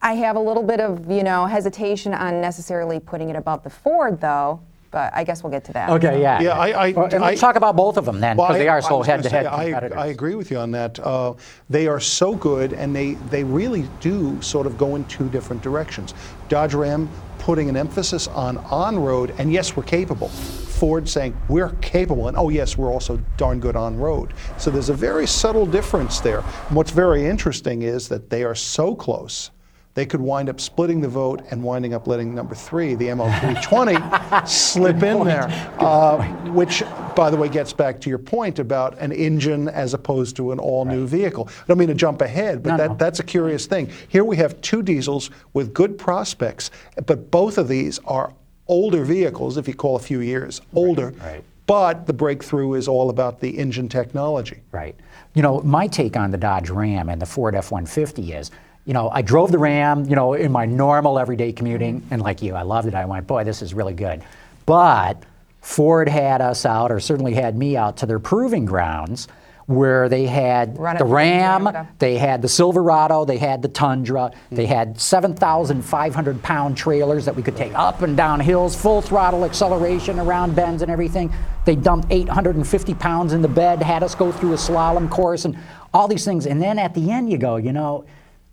I 0.00 0.14
have 0.14 0.36
a 0.36 0.40
little 0.40 0.62
bit 0.62 0.80
of, 0.80 1.10
you 1.10 1.22
know, 1.22 1.44
hesitation 1.44 2.14
on 2.14 2.40
necessarily 2.40 2.98
putting 2.98 3.28
it 3.28 3.36
above 3.36 3.62
the 3.62 3.70
Ford, 3.70 4.22
though. 4.22 4.62
But 4.94 5.10
I 5.12 5.24
guess 5.24 5.42
we'll 5.42 5.50
get 5.50 5.64
to 5.64 5.72
that. 5.72 5.90
Okay, 5.90 6.22
yeah. 6.22 6.40
Yeah, 6.40 6.50
I- 6.56 6.86
I- 6.86 6.92
Well, 6.92 7.06
and 7.06 7.20
let's 7.20 7.42
I- 7.42 7.46
talk 7.46 7.56
about 7.56 7.74
both 7.74 7.96
of 7.96 8.04
them 8.04 8.20
then, 8.20 8.36
Well, 8.36 8.46
because 8.46 8.60
they 8.60 8.68
I- 8.68 8.74
are 8.74 8.76
I 8.76 8.80
so 8.80 8.98
was 8.98 9.08
gonna 9.08 9.16
head-to-head 9.22 9.44
say, 9.46 9.50
I- 9.50 9.64
competitors. 9.64 9.98
I, 9.98 10.06
agree 10.06 10.36
with 10.36 10.52
you 10.52 10.58
on 10.58 10.70
that. 10.70 11.00
Uh, 11.00 11.32
they 11.68 11.88
are 11.88 11.98
so 11.98 12.36
good, 12.36 12.72
and 12.72 12.94
they, 12.94 13.14
they 13.28 13.42
really 13.42 13.88
do 14.00 14.40
sort 14.40 14.68
of 14.68 14.78
go 14.78 14.94
in 14.94 15.04
two 15.06 15.28
different 15.30 15.62
directions. 15.62 16.14
Dodge 16.48 16.74
Ram 16.74 17.08
putting 17.40 17.68
an 17.68 17.76
emphasis 17.76 18.28
on 18.28 18.56
on-road, 18.70 19.34
and 19.38 19.52
yes, 19.52 19.76
we're 19.76 19.82
capable. 19.82 20.28
Ford 20.28 21.08
saying 21.08 21.34
we're 21.48 21.70
capable, 21.80 22.28
and 22.28 22.36
oh 22.36 22.48
yes, 22.50 22.78
we're 22.78 22.92
also 22.92 23.18
darn 23.36 23.58
good 23.58 23.74
on 23.74 23.98
road. 23.98 24.32
So 24.58 24.70
there's 24.70 24.90
a 24.90 24.94
very 24.94 25.26
subtle 25.26 25.66
difference 25.66 26.20
there. 26.20 26.38
And 26.68 26.76
what's 26.76 26.92
very 26.92 27.26
interesting 27.26 27.82
is 27.82 28.08
that 28.10 28.30
they 28.30 28.44
are 28.44 28.54
so 28.54 28.94
close. 28.94 29.50
They 29.94 30.04
could 30.04 30.20
wind 30.20 30.48
up 30.48 30.60
splitting 30.60 31.00
the 31.00 31.08
vote 31.08 31.42
and 31.52 31.62
winding 31.62 31.94
up 31.94 32.08
letting 32.08 32.34
number 32.34 32.54
three, 32.56 32.96
the 32.96 33.06
ML320, 33.08 34.48
slip 34.48 35.02
in 35.02 35.24
there. 35.24 35.46
Uh, 35.78 36.24
which, 36.50 36.82
by 37.14 37.30
the 37.30 37.36
way, 37.36 37.48
gets 37.48 37.72
back 37.72 38.00
to 38.00 38.08
your 38.08 38.18
point 38.18 38.58
about 38.58 38.98
an 38.98 39.12
engine 39.12 39.68
as 39.68 39.94
opposed 39.94 40.34
to 40.36 40.50
an 40.50 40.58
all 40.58 40.84
new 40.84 41.06
vehicle. 41.06 41.48
I 41.48 41.66
don't 41.68 41.78
mean 41.78 41.88
to 41.88 41.94
jump 41.94 42.22
ahead, 42.22 42.62
but 42.62 42.70
No, 42.70 42.76
that, 42.76 42.90
no. 42.90 42.96
that's 42.96 43.20
a 43.20 43.24
curious 43.24 43.66
thing. 43.66 43.88
Here 44.08 44.24
we 44.24 44.36
have 44.38 44.60
two 44.62 44.82
diesels 44.82 45.30
with 45.52 45.72
good 45.72 45.96
prospects, 45.96 46.72
but 47.06 47.30
both 47.30 47.56
of 47.56 47.68
these 47.68 48.00
are 48.04 48.32
older 48.66 49.04
vehicles, 49.04 49.56
if 49.56 49.68
you 49.68 49.74
call 49.74 49.94
a 49.96 50.00
few 50.00 50.20
years 50.20 50.60
older. 50.74 51.14
right. 51.20 51.44
But 51.66 52.06
the 52.06 52.12
breakthrough 52.12 52.74
is 52.74 52.88
all 52.88 53.08
about 53.08 53.40
the 53.40 53.48
engine 53.58 53.88
technology. 53.88 54.60
Right. 54.70 54.94
You 55.32 55.40
know, 55.40 55.60
my 55.62 55.86
take 55.86 56.14
on 56.14 56.30
the 56.30 56.36
Dodge 56.36 56.68
Ram 56.68 57.08
and 57.08 57.22
the 57.22 57.26
Ford 57.26 57.54
F 57.54 57.70
150 57.70 58.32
is, 58.34 58.50
you 58.84 58.92
know, 58.92 59.08
I 59.10 59.22
drove 59.22 59.50
the 59.50 59.58
Ram, 59.58 60.04
you 60.04 60.16
know, 60.16 60.34
in 60.34 60.52
my 60.52 60.66
normal 60.66 61.18
everyday 61.18 61.52
commuting, 61.52 62.06
and 62.10 62.20
like 62.20 62.42
you, 62.42 62.54
I 62.54 62.62
loved 62.62 62.86
it. 62.86 62.94
I 62.94 63.06
went, 63.06 63.26
boy, 63.26 63.44
this 63.44 63.62
is 63.62 63.72
really 63.72 63.94
good. 63.94 64.22
But 64.66 65.22
Ford 65.60 66.08
had 66.08 66.42
us 66.42 66.66
out, 66.66 66.92
or 66.92 67.00
certainly 67.00 67.34
had 67.34 67.56
me 67.56 67.76
out, 67.76 67.96
to 67.98 68.06
their 68.06 68.18
proving 68.18 68.66
grounds 68.66 69.28
where 69.66 70.10
they 70.10 70.26
had 70.26 70.78
Run 70.78 70.98
the 70.98 71.04
Ram, 71.06 71.88
they 71.98 72.18
had 72.18 72.42
the 72.42 72.48
Silverado, 72.48 73.24
they 73.24 73.38
had 73.38 73.62
the 73.62 73.68
Tundra, 73.68 74.30
they 74.50 74.66
had 74.66 75.00
7,500 75.00 76.42
pound 76.42 76.76
trailers 76.76 77.24
that 77.24 77.34
we 77.34 77.42
could 77.42 77.56
take 77.56 77.72
up 77.74 78.02
and 78.02 78.14
down 78.14 78.40
hills, 78.40 78.76
full 78.76 79.00
throttle 79.00 79.42
acceleration 79.42 80.18
around 80.18 80.54
bends 80.54 80.82
and 80.82 80.90
everything. 80.90 81.32
They 81.64 81.76
dumped 81.76 82.08
850 82.10 82.92
pounds 82.94 83.32
in 83.32 83.40
the 83.40 83.48
bed, 83.48 83.80
had 83.82 84.02
us 84.02 84.14
go 84.14 84.30
through 84.30 84.52
a 84.52 84.56
slalom 84.56 85.08
course 85.08 85.46
and 85.46 85.56
all 85.94 86.08
these 86.08 86.26
things. 86.26 86.46
And 86.46 86.60
then 86.60 86.78
at 86.78 86.92
the 86.92 87.10
end, 87.10 87.32
you 87.32 87.38
go, 87.38 87.56
you 87.56 87.72
know, 87.72 88.04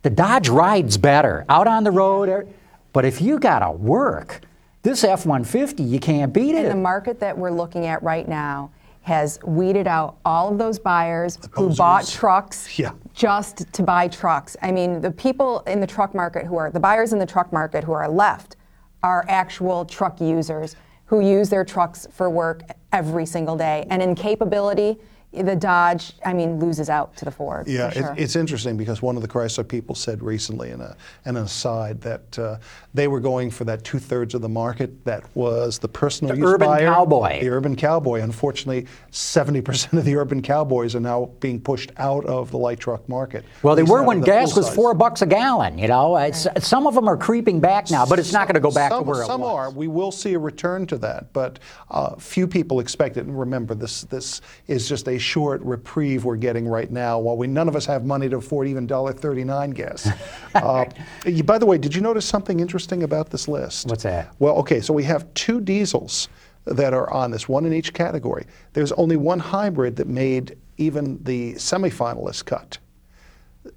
the 0.02 0.10
Dodge 0.10 0.50
rides 0.50 0.98
better 0.98 1.46
out 1.50 1.68
on 1.68 1.84
the 1.84 1.92
road. 1.92 2.30
er- 2.30 2.48
But 2.94 3.06
if 3.06 3.22
you 3.22 3.40
got 3.40 3.60
to 3.60 3.72
work, 3.72 4.42
this 4.84 5.04
F 5.04 5.26
150, 5.26 5.84
you 5.84 6.00
can't 6.00 6.34
beat 6.34 6.56
it. 6.56 6.66
And 6.66 6.72
the 6.72 6.76
market 6.76 7.20
that 7.20 7.38
we're 7.38 7.52
looking 7.52 7.86
at 7.86 8.02
right 8.04 8.28
now 8.28 8.72
has 9.04 9.40
weeded 9.44 9.88
out 9.88 10.18
all 10.26 10.50
of 10.52 10.58
those 10.58 10.78
buyers 10.78 11.40
who 11.52 11.74
bought 11.76 12.08
trucks 12.08 12.68
Yeah. 12.80 12.92
just 13.14 13.72
to 13.74 13.84
buy 13.84 14.08
trucks. 14.08 14.56
I 14.62 14.72
mean, 14.72 15.02
the 15.02 15.12
people 15.12 15.62
in 15.62 15.80
the 15.80 15.88
truck 15.88 16.14
market 16.14 16.46
who 16.46 16.58
are 16.58 16.70
the 16.72 16.80
buyers 16.80 17.14
in 17.14 17.20
the 17.20 17.26
truck 17.26 17.52
market 17.52 17.84
who 17.84 17.94
are 17.94 18.08
left 18.10 18.58
are 19.04 19.26
actual 19.28 19.86
truck 19.86 20.22
users 20.22 20.76
who 21.06 21.20
use 21.20 21.50
their 21.50 21.66
trucks 21.66 22.08
for 22.12 22.30
work 22.30 22.62
every 22.94 23.26
single 23.26 23.56
day. 23.58 23.86
And 23.90 24.02
in 24.02 24.14
capability, 24.16 24.98
the 25.34 25.56
Dodge, 25.56 26.14
I 26.26 26.34
mean, 26.34 26.60
loses 26.60 26.90
out 26.90 27.16
to 27.18 27.26
the 27.26 27.32
Ford. 27.32 27.68
Yeah, 27.68 27.90
for 27.90 28.12
it- 28.14 28.20
it's 28.20 28.36
interesting 28.36 28.76
because 28.76 29.02
one 29.02 29.16
of 29.16 29.22
the 29.22 29.28
Chrysler 29.30 29.66
people 29.66 29.96
said 29.96 30.22
recently 30.22 30.72
in, 30.72 30.82
a, 30.82 30.96
in 31.26 31.38
an 31.38 31.44
aside 31.44 32.02
that 32.02 32.38
uh, 32.38 32.58
they 32.94 33.08
were 33.08 33.22
going 33.22 33.50
for 33.50 33.64
that 33.64 33.84
two 33.86 33.98
thirds 33.98 34.36
of 34.36 34.42
the 34.42 34.50
market 34.50 35.06
that 35.06 35.24
was 35.36 35.80
the 35.80 35.88
personal 35.88 36.34
The 36.36 36.42
use 36.42 36.50
urban 36.54 36.68
buyer, 36.68 36.88
cowboy. 36.88 37.40
The 37.40 37.50
urban 37.50 37.76
cowboy. 37.78 38.22
Unfortunately, 38.22 38.88
70% 39.12 39.94
of 39.98 40.04
the 40.04 40.18
urban 40.18 40.42
cowboys 40.42 40.96
are 40.96 41.00
now 41.00 41.32
being 41.40 41.62
pushed 41.62 41.92
out 41.98 42.26
of 42.26 42.52
the 42.52 42.58
light 42.58 42.80
truck 42.80 43.08
market. 43.08 43.46
Well, 43.64 43.76
they 43.76 43.84
were 43.84 44.04
when 44.04 44.20
the 44.20 44.26
gas 44.26 44.48
was 44.48 44.54
full-size. 44.66 44.76
four 44.76 44.94
bucks 44.94 45.22
a 45.22 45.26
gallon. 45.26 45.78
You 45.78 45.88
know, 45.88 46.18
it's, 46.18 46.46
some 46.60 46.88
of 46.88 46.94
them 46.94 47.08
are 47.08 47.18
creeping 47.18 47.62
back 47.62 47.90
now, 47.90 48.06
but 48.06 48.20
it's 48.20 48.34
not 48.34 48.48
going 48.48 48.56
to 48.56 48.60
go 48.60 48.72
back 48.72 48.92
some, 48.92 49.04
to 49.06 49.10
where 49.10 49.22
it 49.22 49.28
some 49.28 49.42
was. 49.42 49.50
are. 49.50 49.70
We 49.72 49.88
will 49.88 50.12
see 50.12 50.34
a 50.34 50.40
return 50.40 50.86
to 50.88 50.98
that, 50.98 51.32
but 51.32 51.60
uh, 51.90 52.16
few 52.18 52.48
people 52.48 52.80
expect 52.82 53.16
it. 53.16 53.26
And 53.26 53.40
remember, 53.40 53.76
this 53.76 54.02
this 54.02 54.42
is 54.68 54.90
just 54.90 55.08
a 55.08 55.21
short 55.22 55.62
reprieve 55.62 56.26
we're 56.26 56.36
getting 56.36 56.68
right 56.68 56.92
now. 56.92 57.20
While 57.20 57.38
we 57.38 57.48
none 57.48 57.68
of 57.70 57.76
us 57.76 57.86
have 57.86 58.04
money 58.06 58.28
to 58.30 58.38
afford 58.38 58.68
even 58.68 58.88
$1.39 58.88 59.74
gas. 59.74 60.10
uh, 60.56 60.86
you- 61.26 61.44
by 61.44 61.58
the 61.58 61.66
way, 61.66 61.78
did 61.78 61.96
you 61.96 62.02
notice 62.02 62.26
something 62.26 62.60
interesting 62.60 63.04
about 63.04 63.30
this 63.30 63.48
list? 63.48 63.88
What's 63.88 64.04
that? 64.04 64.34
Well, 64.40 64.56
okay, 64.58 64.82
so 64.82 64.94
we 64.94 65.04
have 65.06 65.32
two 65.34 65.62
diesels 65.62 66.28
that 66.66 66.94
are 66.94 67.10
on 67.12 67.32
this, 67.32 67.48
one 67.50 67.66
in 67.66 67.74
each 67.74 67.94
category. 67.94 68.46
There's 68.74 68.92
only 68.94 69.16
one 69.18 69.40
hybrid 69.40 69.96
that 69.96 70.08
made 70.08 70.58
even 70.78 71.24
the 71.24 71.54
semifinalist 71.54 72.46
cut 72.46 72.78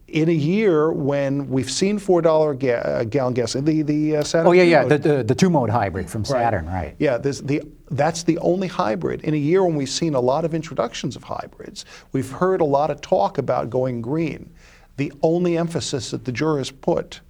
in 0.09 0.28
a 0.28 0.33
year 0.33 0.92
when 0.92 1.48
we've 1.48 1.70
seen 1.70 1.98
four 1.98 2.22
dollar 2.22 2.54
ga- 2.54 2.72
uh, 2.80 3.04
gallon 3.04 3.35
gas, 3.35 3.52
the 3.54 3.83
the 3.83 4.16
uh, 4.16 4.22
Saturn. 4.24 4.46
Oh 4.46 4.52
yeah, 4.52 4.62
yeah, 4.62 4.85
the, 4.85 4.98
the, 4.98 5.24
the 5.24 5.35
two 5.35 5.50
mode 5.50 5.68
hybrid 5.70 6.09
from 6.09 6.24
Saturn, 6.24 6.66
right? 6.66 6.94
yeah, 6.98 7.18
there's 7.18 7.40
the, 7.42 7.62
that's 7.90 8.23
the 8.23 8.38
only 8.38 8.68
hybrid. 8.68 9.23
In 9.23 9.35
a 9.35 9.38
year 9.38 9.64
when 9.64 9.77
we've 9.77 9.88
seen 9.88 10.14
a 10.14 10.20
lot 10.20 10.44
of 10.44 10.55
introductions 10.55 11.16
of 11.16 11.25
hybrids, 11.25 11.85
we've 12.12 12.31
heard 12.31 12.61
a 12.61 12.64
lot 12.64 12.90
of 12.90 13.01
talk 13.01 13.38
about 13.38 13.70
going 13.70 14.01
green. 14.01 14.53
The 14.97 15.12
only 15.23 15.59
emphasis 15.59 16.11
that 16.12 16.25
the 16.25 16.33
jurors 16.33 16.70
put 16.70 17.20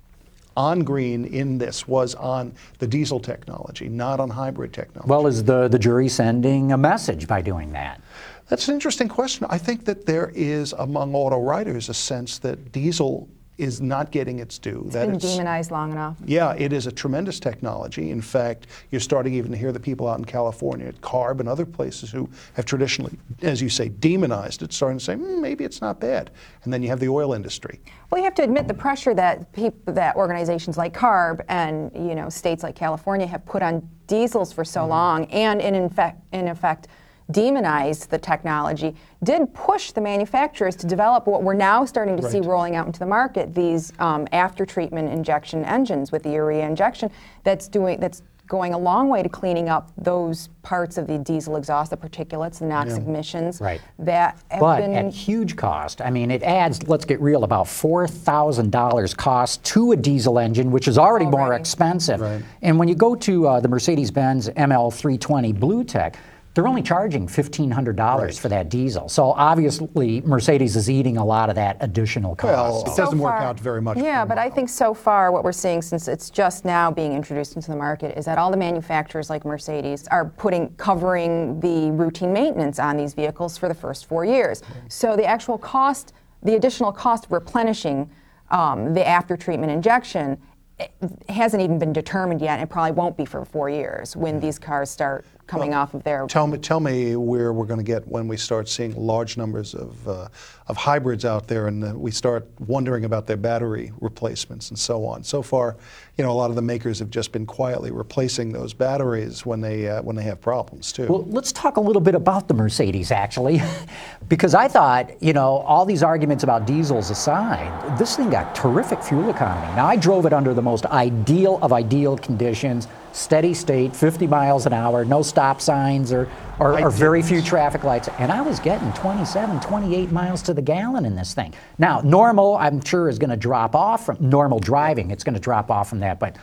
on 0.56 0.80
green 0.80 1.24
in 1.24 1.58
this 1.58 1.88
was 1.88 2.14
on 2.14 2.54
the 2.78 2.86
diesel 2.86 3.18
technology, 3.18 3.88
not 3.88 4.20
on 4.20 4.30
hybrid 4.30 4.72
technology. 4.72 5.08
Well, 5.08 5.26
is 5.26 5.42
the, 5.42 5.68
the 5.68 5.78
jury 5.78 6.08
sending 6.08 6.72
a 6.72 6.78
message 6.78 7.26
by 7.26 7.42
doing 7.42 7.72
that? 7.72 8.00
That's 8.48 8.68
an 8.68 8.74
interesting 8.74 9.08
question. 9.08 9.46
I 9.50 9.58
think 9.58 9.84
that 9.86 10.06
there 10.06 10.30
is 10.34 10.72
among 10.74 11.14
auto 11.14 11.40
writers 11.40 11.88
a 11.88 11.94
sense 11.94 12.38
that 12.40 12.72
diesel 12.72 13.28
is 13.56 13.80
not 13.80 14.10
getting 14.10 14.40
its 14.40 14.58
due. 14.58 14.84
that 14.90 15.06
been 15.06 15.14
it's- 15.16 15.32
demonized 15.32 15.70
long 15.70 15.92
enough. 15.92 16.16
Yeah, 16.24 16.54
it 16.58 16.72
is 16.72 16.86
a 16.86 16.92
tremendous 16.92 17.38
technology. 17.38 18.10
In 18.10 18.20
fact, 18.20 18.66
you're 18.90 19.00
starting 19.00 19.34
even 19.34 19.52
to 19.52 19.56
hear 19.56 19.70
the 19.70 19.78
people 19.78 20.08
out 20.08 20.18
in 20.18 20.24
California 20.24 20.86
at 20.88 21.00
CARB 21.00 21.38
and 21.40 21.48
other 21.48 21.64
places 21.64 22.10
who 22.10 22.28
have 22.54 22.64
traditionally, 22.64 23.16
as 23.42 23.62
you 23.62 23.68
say, 23.68 23.88
demonized 23.88 24.62
it, 24.62 24.72
starting 24.72 24.98
to 24.98 25.04
say, 25.04 25.14
"Hmm, 25.14 25.40
maybe 25.40 25.62
it's 25.64 25.80
not 25.80 26.00
bad. 26.00 26.30
And 26.64 26.72
then 26.72 26.82
you 26.82 26.88
have 26.88 26.98
the 26.98 27.08
oil 27.08 27.32
industry. 27.32 27.80
Well, 28.10 28.18
you 28.18 28.24
have 28.24 28.34
to 28.36 28.42
admit 28.42 28.66
the 28.66 28.74
pressure 28.74 29.14
that 29.14 29.52
peop- 29.52 29.84
that 29.86 30.16
organizations 30.16 30.76
like 30.76 30.92
CARB 30.92 31.42
and 31.48 31.92
you 31.94 32.14
know 32.16 32.28
states 32.28 32.62
like 32.64 32.74
California 32.74 33.26
have 33.26 33.44
put 33.46 33.62
on 33.62 33.88
diesels 34.08 34.52
for 34.52 34.64
Mm-hmm. 34.64 34.72
so 34.72 34.86
long, 34.86 35.24
and 35.26 35.60
in, 35.60 35.74
in 35.76 35.88
fact, 35.88 36.20
in 36.32 36.48
effect, 36.48 36.88
demonized 37.30 38.10
the 38.10 38.18
technology, 38.18 38.94
did 39.22 39.52
push 39.54 39.92
the 39.92 40.00
manufacturers 40.00 40.76
to 40.76 40.86
develop 40.86 41.26
what 41.26 41.42
we're 41.42 41.54
now 41.54 41.84
starting 41.84 42.16
to 42.16 42.30
see 42.30 42.40
rolling 42.40 42.76
out 42.76 42.86
into 42.86 42.98
the 42.98 43.06
market: 43.06 43.54
these 43.54 43.92
um, 43.98 44.26
after-treatment 44.32 45.08
injection 45.08 45.64
engines 45.64 46.12
with 46.12 46.22
the 46.22 46.30
urea 46.30 46.66
injection. 46.66 47.10
That's 47.42 47.68
doing 47.68 48.00
that's 48.00 48.22
going 48.46 48.74
a 48.74 48.78
long 48.78 49.08
way 49.08 49.22
to 49.22 49.28
cleaning 49.28 49.68
up 49.70 49.90
those 49.96 50.48
parts 50.62 50.98
of 50.98 51.06
the 51.06 51.18
diesel 51.18 51.56
exhaust, 51.56 51.90
the 51.90 51.96
particulates, 51.96 52.58
the 52.58 52.66
NOx 52.66 52.92
emissions 52.94 53.60
Right. 53.60 53.80
that 54.00 54.38
have 54.50 54.60
But 54.60 54.80
been 54.80 54.92
at 54.92 55.12
huge 55.14 55.56
cost. 55.56 56.02
I 56.02 56.10
mean, 56.10 56.30
it 56.30 56.42
adds, 56.42 56.86
let's 56.86 57.06
get 57.06 57.20
real, 57.22 57.44
about 57.44 57.66
$4,000 57.66 59.16
cost 59.16 59.64
to 59.64 59.92
a 59.92 59.96
diesel 59.96 60.38
engine, 60.38 60.70
which 60.70 60.88
is 60.88 60.98
already 60.98 61.26
more 61.26 61.54
expensive. 61.54 62.20
Right. 62.20 62.42
And 62.60 62.78
when 62.78 62.86
you 62.86 62.94
go 62.94 63.14
to 63.14 63.48
uh, 63.48 63.60
the 63.60 63.68
Mercedes 63.68 64.10
Benz 64.10 64.50
ML320 64.50 65.58
BlueTEC, 65.58 66.14
they're 66.54 66.68
only 66.68 66.82
charging 66.82 67.26
$1,500 67.26 67.98
Right. 68.22 68.34
for 68.34 68.48
that 68.48 68.68
diesel. 68.68 69.08
So 69.08 69.32
obviously, 69.32 70.20
Mercedes 70.20 70.76
is 70.76 70.88
eating 70.88 71.16
a 71.16 71.24
lot 71.24 71.48
of 71.48 71.56
that 71.56 71.76
additional 71.80 72.36
cost. 72.36 72.52
Well, 72.52 72.82
cost. 72.84 72.98
it 72.98 73.02
doesn't 73.02 73.18
work 73.18 73.34
out 73.34 73.58
very 73.58 73.82
much 73.82 73.98
Yeah, 73.98 74.24
but 74.24 74.38
I 74.38 74.48
think 74.48 74.68
so 74.68 74.94
far 74.94 75.32
what 75.32 75.42
we're 75.42 75.52
seeing, 75.52 75.82
since 75.82 76.06
it's 76.06 76.30
just 76.30 76.64
now 76.64 76.90
being 76.92 77.12
introduced 77.12 77.56
into 77.56 77.70
the 77.72 77.76
market, 77.76 78.16
is 78.16 78.24
that 78.26 78.38
all 78.38 78.50
the 78.52 78.56
manufacturers 78.56 79.28
like 79.28 79.44
Mercedes 79.44 80.06
are 80.08 80.26
putting 80.26 80.68
covering 80.76 81.58
the 81.60 81.90
routine 81.90 82.32
maintenance 82.32 82.78
on 82.78 82.96
these 82.96 83.14
vehicles 83.14 83.58
for 83.58 83.68
the 83.68 83.74
first 83.74 84.06
four 84.06 84.24
years. 84.24 84.62
So 84.88 85.16
the 85.16 85.24
actual 85.24 85.58
cost, 85.58 86.12
the 86.42 86.54
additional 86.54 86.92
cost 86.92 87.26
of 87.26 87.32
replenishing 87.32 88.08
um, 88.50 88.94
the 88.94 89.06
after 89.06 89.36
treatment 89.36 89.72
injection 89.72 90.38
it 90.78 90.92
hasn't 91.28 91.62
even 91.62 91.78
been 91.78 91.92
determined 91.92 92.40
yet. 92.40 92.58
It 92.58 92.68
probably 92.68 92.90
won't 92.92 93.16
be 93.16 93.24
for 93.24 93.44
four 93.44 93.70
years 93.70 94.16
when 94.16 94.40
these 94.40 94.58
cars 94.58 94.90
start 94.90 95.24
coming 95.46 95.74
off 95.74 95.94
of 95.94 96.02
there. 96.04 96.26
Tell 96.26 96.46
me, 96.46 96.58
tell 96.58 96.80
me 96.80 97.16
where 97.16 97.52
we're 97.52 97.66
going 97.66 97.78
to 97.78 97.84
get 97.84 98.06
when 98.08 98.26
we 98.28 98.36
start 98.36 98.68
seeing 98.68 98.94
large 98.96 99.36
numbers 99.36 99.74
of, 99.74 100.08
uh, 100.08 100.28
of 100.68 100.76
hybrids 100.76 101.24
out 101.24 101.46
there 101.46 101.66
and 101.66 101.84
uh, 101.84 101.92
we 101.94 102.10
start 102.10 102.48
wondering 102.60 103.04
about 103.04 103.26
their 103.26 103.36
battery 103.36 103.92
replacements 104.00 104.70
and 104.70 104.78
so 104.78 105.04
on. 105.04 105.22
So 105.22 105.42
far, 105.42 105.76
you 106.16 106.24
know, 106.24 106.30
a 106.30 106.32
lot 106.32 106.50
of 106.50 106.56
the 106.56 106.62
makers 106.62 106.98
have 107.00 107.10
just 107.10 107.32
been 107.32 107.44
quietly 107.44 107.90
replacing 107.90 108.52
those 108.52 108.72
batteries 108.72 109.44
when 109.44 109.60
they, 109.60 109.88
uh, 109.88 110.02
when 110.02 110.16
they 110.16 110.22
have 110.22 110.40
problems 110.40 110.92
too. 110.92 111.06
Well, 111.08 111.24
let's 111.28 111.52
talk 111.52 111.76
a 111.76 111.80
little 111.80 112.02
bit 112.02 112.14
about 112.14 112.48
the 112.48 112.54
Mercedes, 112.54 113.10
actually, 113.10 113.60
because 114.28 114.54
I 114.54 114.68
thought, 114.68 115.22
you 115.22 115.32
know, 115.32 115.58
all 115.58 115.84
these 115.84 116.02
arguments 116.02 116.44
about 116.44 116.66
diesels 116.66 117.10
aside, 117.10 117.98
this 117.98 118.16
thing 118.16 118.30
got 118.30 118.54
terrific 118.54 119.02
fuel 119.02 119.28
economy. 119.28 119.74
Now, 119.76 119.86
I 119.86 119.96
drove 119.96 120.24
it 120.24 120.32
under 120.32 120.54
the 120.54 120.62
most 120.62 120.86
ideal 120.86 121.58
of 121.60 121.72
ideal 121.72 122.16
conditions, 122.16 122.88
steady 123.14 123.54
state, 123.54 123.94
50 123.94 124.26
miles 124.26 124.66
an 124.66 124.72
hour, 124.72 125.04
no 125.04 125.22
stop 125.22 125.60
signs 125.60 126.12
or, 126.12 126.28
or, 126.58 126.80
or 126.80 126.90
very 126.90 127.22
few 127.22 127.40
traffic 127.40 127.84
lights, 127.84 128.08
and 128.18 128.32
I 128.32 128.40
was 128.40 128.58
getting 128.58 128.92
27, 128.92 129.60
28 129.60 130.10
miles 130.10 130.42
to 130.42 130.54
the 130.54 130.60
gallon 130.60 131.04
in 131.04 131.14
this 131.14 131.32
thing. 131.32 131.54
Now, 131.78 132.00
normal, 132.00 132.56
I'm 132.56 132.84
sure, 132.84 133.08
is 133.08 133.18
going 133.18 133.30
to 133.30 133.36
drop 133.36 133.76
off 133.76 134.04
from 134.04 134.16
normal 134.20 134.58
driving, 134.58 135.12
it's 135.12 135.22
going 135.22 135.34
to 135.34 135.40
drop 135.40 135.70
off 135.70 135.88
from 135.88 136.00
that, 136.00 136.18
but 136.18 136.36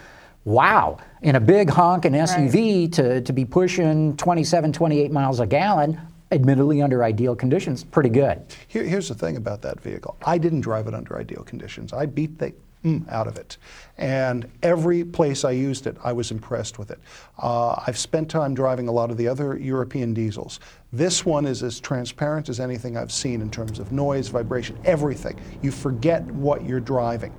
wow, 0.46 0.98
in 1.22 1.36
a 1.36 1.40
big 1.40 1.70
honk 1.70 2.06
honking 2.06 2.14
SUV 2.14 2.92
to, 2.94 3.22
to 3.22 3.34
be 3.34 3.44
pushing 3.44 4.16
27, 4.16 4.72
28 4.72 5.12
miles 5.12 5.42
a 5.42 5.46
gallon, 5.46 6.00
admittedly 6.32 6.82
under 6.82 7.04
ideal 7.04 7.36
conditions, 7.36 7.84
pretty 7.84 8.10
good. 8.10 8.42
Here, 8.70 8.84
here's 8.84 9.10
the 9.10 9.16
thing 9.16 9.36
about 9.36 9.62
that 9.64 9.82
vehicle. 9.82 10.18
I 10.26 10.38
didn't 10.38 10.62
drive 10.62 10.88
it 10.88 10.94
under 10.94 11.18
ideal 11.18 11.44
conditions. 11.44 11.92
I 11.92 12.06
beat 12.06 12.38
the 12.40 12.54
mm 12.84 13.08
out 13.12 13.28
of 13.28 13.38
it. 13.38 13.58
And 13.98 14.50
every 14.64 15.04
place 15.04 15.44
I 15.44 15.52
used 15.52 15.86
it, 15.86 15.98
I 16.04 16.14
was 16.14 16.32
impressed 16.32 16.80
with 16.80 16.92
it. 16.92 17.00
Uh, 17.38 17.82
I've 17.86 17.98
spent 17.98 18.30
time 18.30 18.54
driving 18.54 18.88
a 18.88 18.92
lot 18.92 19.12
of 19.12 19.18
the 19.18 19.28
other 19.28 19.58
European 19.58 20.14
diesels. 20.14 20.60
This 20.94 21.26
one 21.26 21.46
is 21.46 21.62
as 21.64 21.80
transparent 21.80 22.50
as 22.50 22.60
anything 22.60 22.98
I've 22.98 23.12
seen 23.12 23.42
in 23.42 23.52
terms 23.52 23.80
of 23.80 23.92
noise, 23.92 24.30
vibration, 24.30 24.80
everything. 24.86 25.40
You 25.62 25.72
forget 25.72 26.24
what 26.26 26.66
you're 26.66 26.80
driving. 26.80 27.34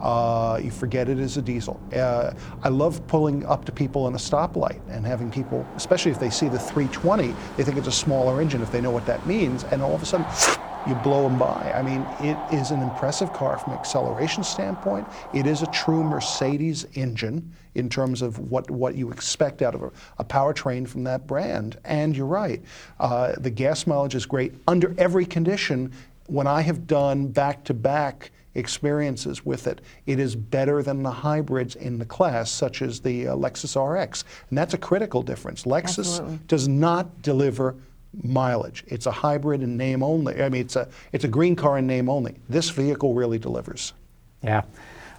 Uh, 0.00 0.60
you 0.62 0.70
forget 0.70 1.08
it 1.08 1.18
is 1.18 1.36
a 1.36 1.42
diesel. 1.42 1.80
Uh, 1.94 2.32
I 2.62 2.68
love 2.68 3.06
pulling 3.06 3.46
up 3.46 3.64
to 3.64 3.72
people 3.72 4.08
in 4.08 4.14
a 4.14 4.18
stoplight 4.18 4.80
and 4.88 5.06
having 5.06 5.30
people, 5.30 5.66
especially 5.74 6.10
if 6.10 6.20
they 6.20 6.30
see 6.30 6.48
the 6.48 6.58
320, 6.58 7.34
they 7.56 7.64
think 7.64 7.78
it's 7.78 7.88
a 7.88 7.92
smaller 7.92 8.40
engine 8.40 8.62
if 8.62 8.70
they 8.70 8.80
know 8.80 8.90
what 8.90 9.06
that 9.06 9.26
means, 9.26 9.64
and 9.64 9.82
all 9.82 9.94
of 9.94 10.02
a 10.02 10.06
sudden, 10.06 10.26
you 10.86 10.94
blow 10.96 11.28
them 11.28 11.38
by. 11.38 11.72
I 11.74 11.82
mean, 11.82 12.06
it 12.20 12.38
is 12.54 12.70
an 12.70 12.80
impressive 12.80 13.32
car 13.32 13.58
from 13.58 13.72
an 13.72 13.78
acceleration 13.78 14.44
standpoint. 14.44 15.06
It 15.34 15.46
is 15.46 15.62
a 15.62 15.66
true 15.66 16.04
Mercedes 16.04 16.86
engine 16.94 17.52
in 17.74 17.88
terms 17.88 18.22
of 18.22 18.38
what, 18.50 18.70
what 18.70 18.94
you 18.94 19.10
expect 19.10 19.62
out 19.62 19.74
of 19.74 19.82
a, 19.82 19.90
a 20.18 20.24
powertrain 20.24 20.86
from 20.86 21.04
that 21.04 21.26
brand. 21.26 21.78
And 21.84 22.16
you're 22.16 22.26
right, 22.26 22.62
uh, 23.00 23.34
the 23.38 23.50
gas 23.50 23.86
mileage 23.86 24.14
is 24.14 24.26
great 24.26 24.54
under 24.66 24.94
every 24.98 25.26
condition. 25.26 25.92
When 26.26 26.46
I 26.46 26.62
have 26.62 26.86
done 26.86 27.28
back 27.28 27.64
to 27.64 27.74
back 27.74 28.30
experiences 28.54 29.44
with 29.44 29.66
it, 29.66 29.82
it 30.06 30.18
is 30.18 30.34
better 30.34 30.82
than 30.82 31.02
the 31.02 31.10
hybrids 31.10 31.76
in 31.76 31.98
the 31.98 32.06
class, 32.06 32.50
such 32.50 32.80
as 32.80 33.00
the 33.00 33.28
uh, 33.28 33.36
Lexus 33.36 33.76
RX. 33.76 34.24
And 34.48 34.56
that's 34.56 34.72
a 34.72 34.78
critical 34.78 35.22
difference. 35.22 35.64
Lexus 35.64 35.98
Absolutely. 35.98 36.38
does 36.48 36.66
not 36.66 37.22
deliver 37.22 37.76
mileage. 38.22 38.84
It's 38.86 39.06
a 39.06 39.10
hybrid 39.10 39.62
in 39.62 39.76
name 39.76 40.02
only. 40.02 40.42
I 40.42 40.48
mean, 40.48 40.62
it's 40.62 40.76
a, 40.76 40.88
it's 41.12 41.24
a 41.24 41.28
green 41.28 41.56
car 41.56 41.78
in 41.78 41.86
name 41.86 42.08
only. 42.08 42.34
This 42.48 42.70
vehicle 42.70 43.14
really 43.14 43.38
delivers. 43.38 43.92
Yeah. 44.42 44.62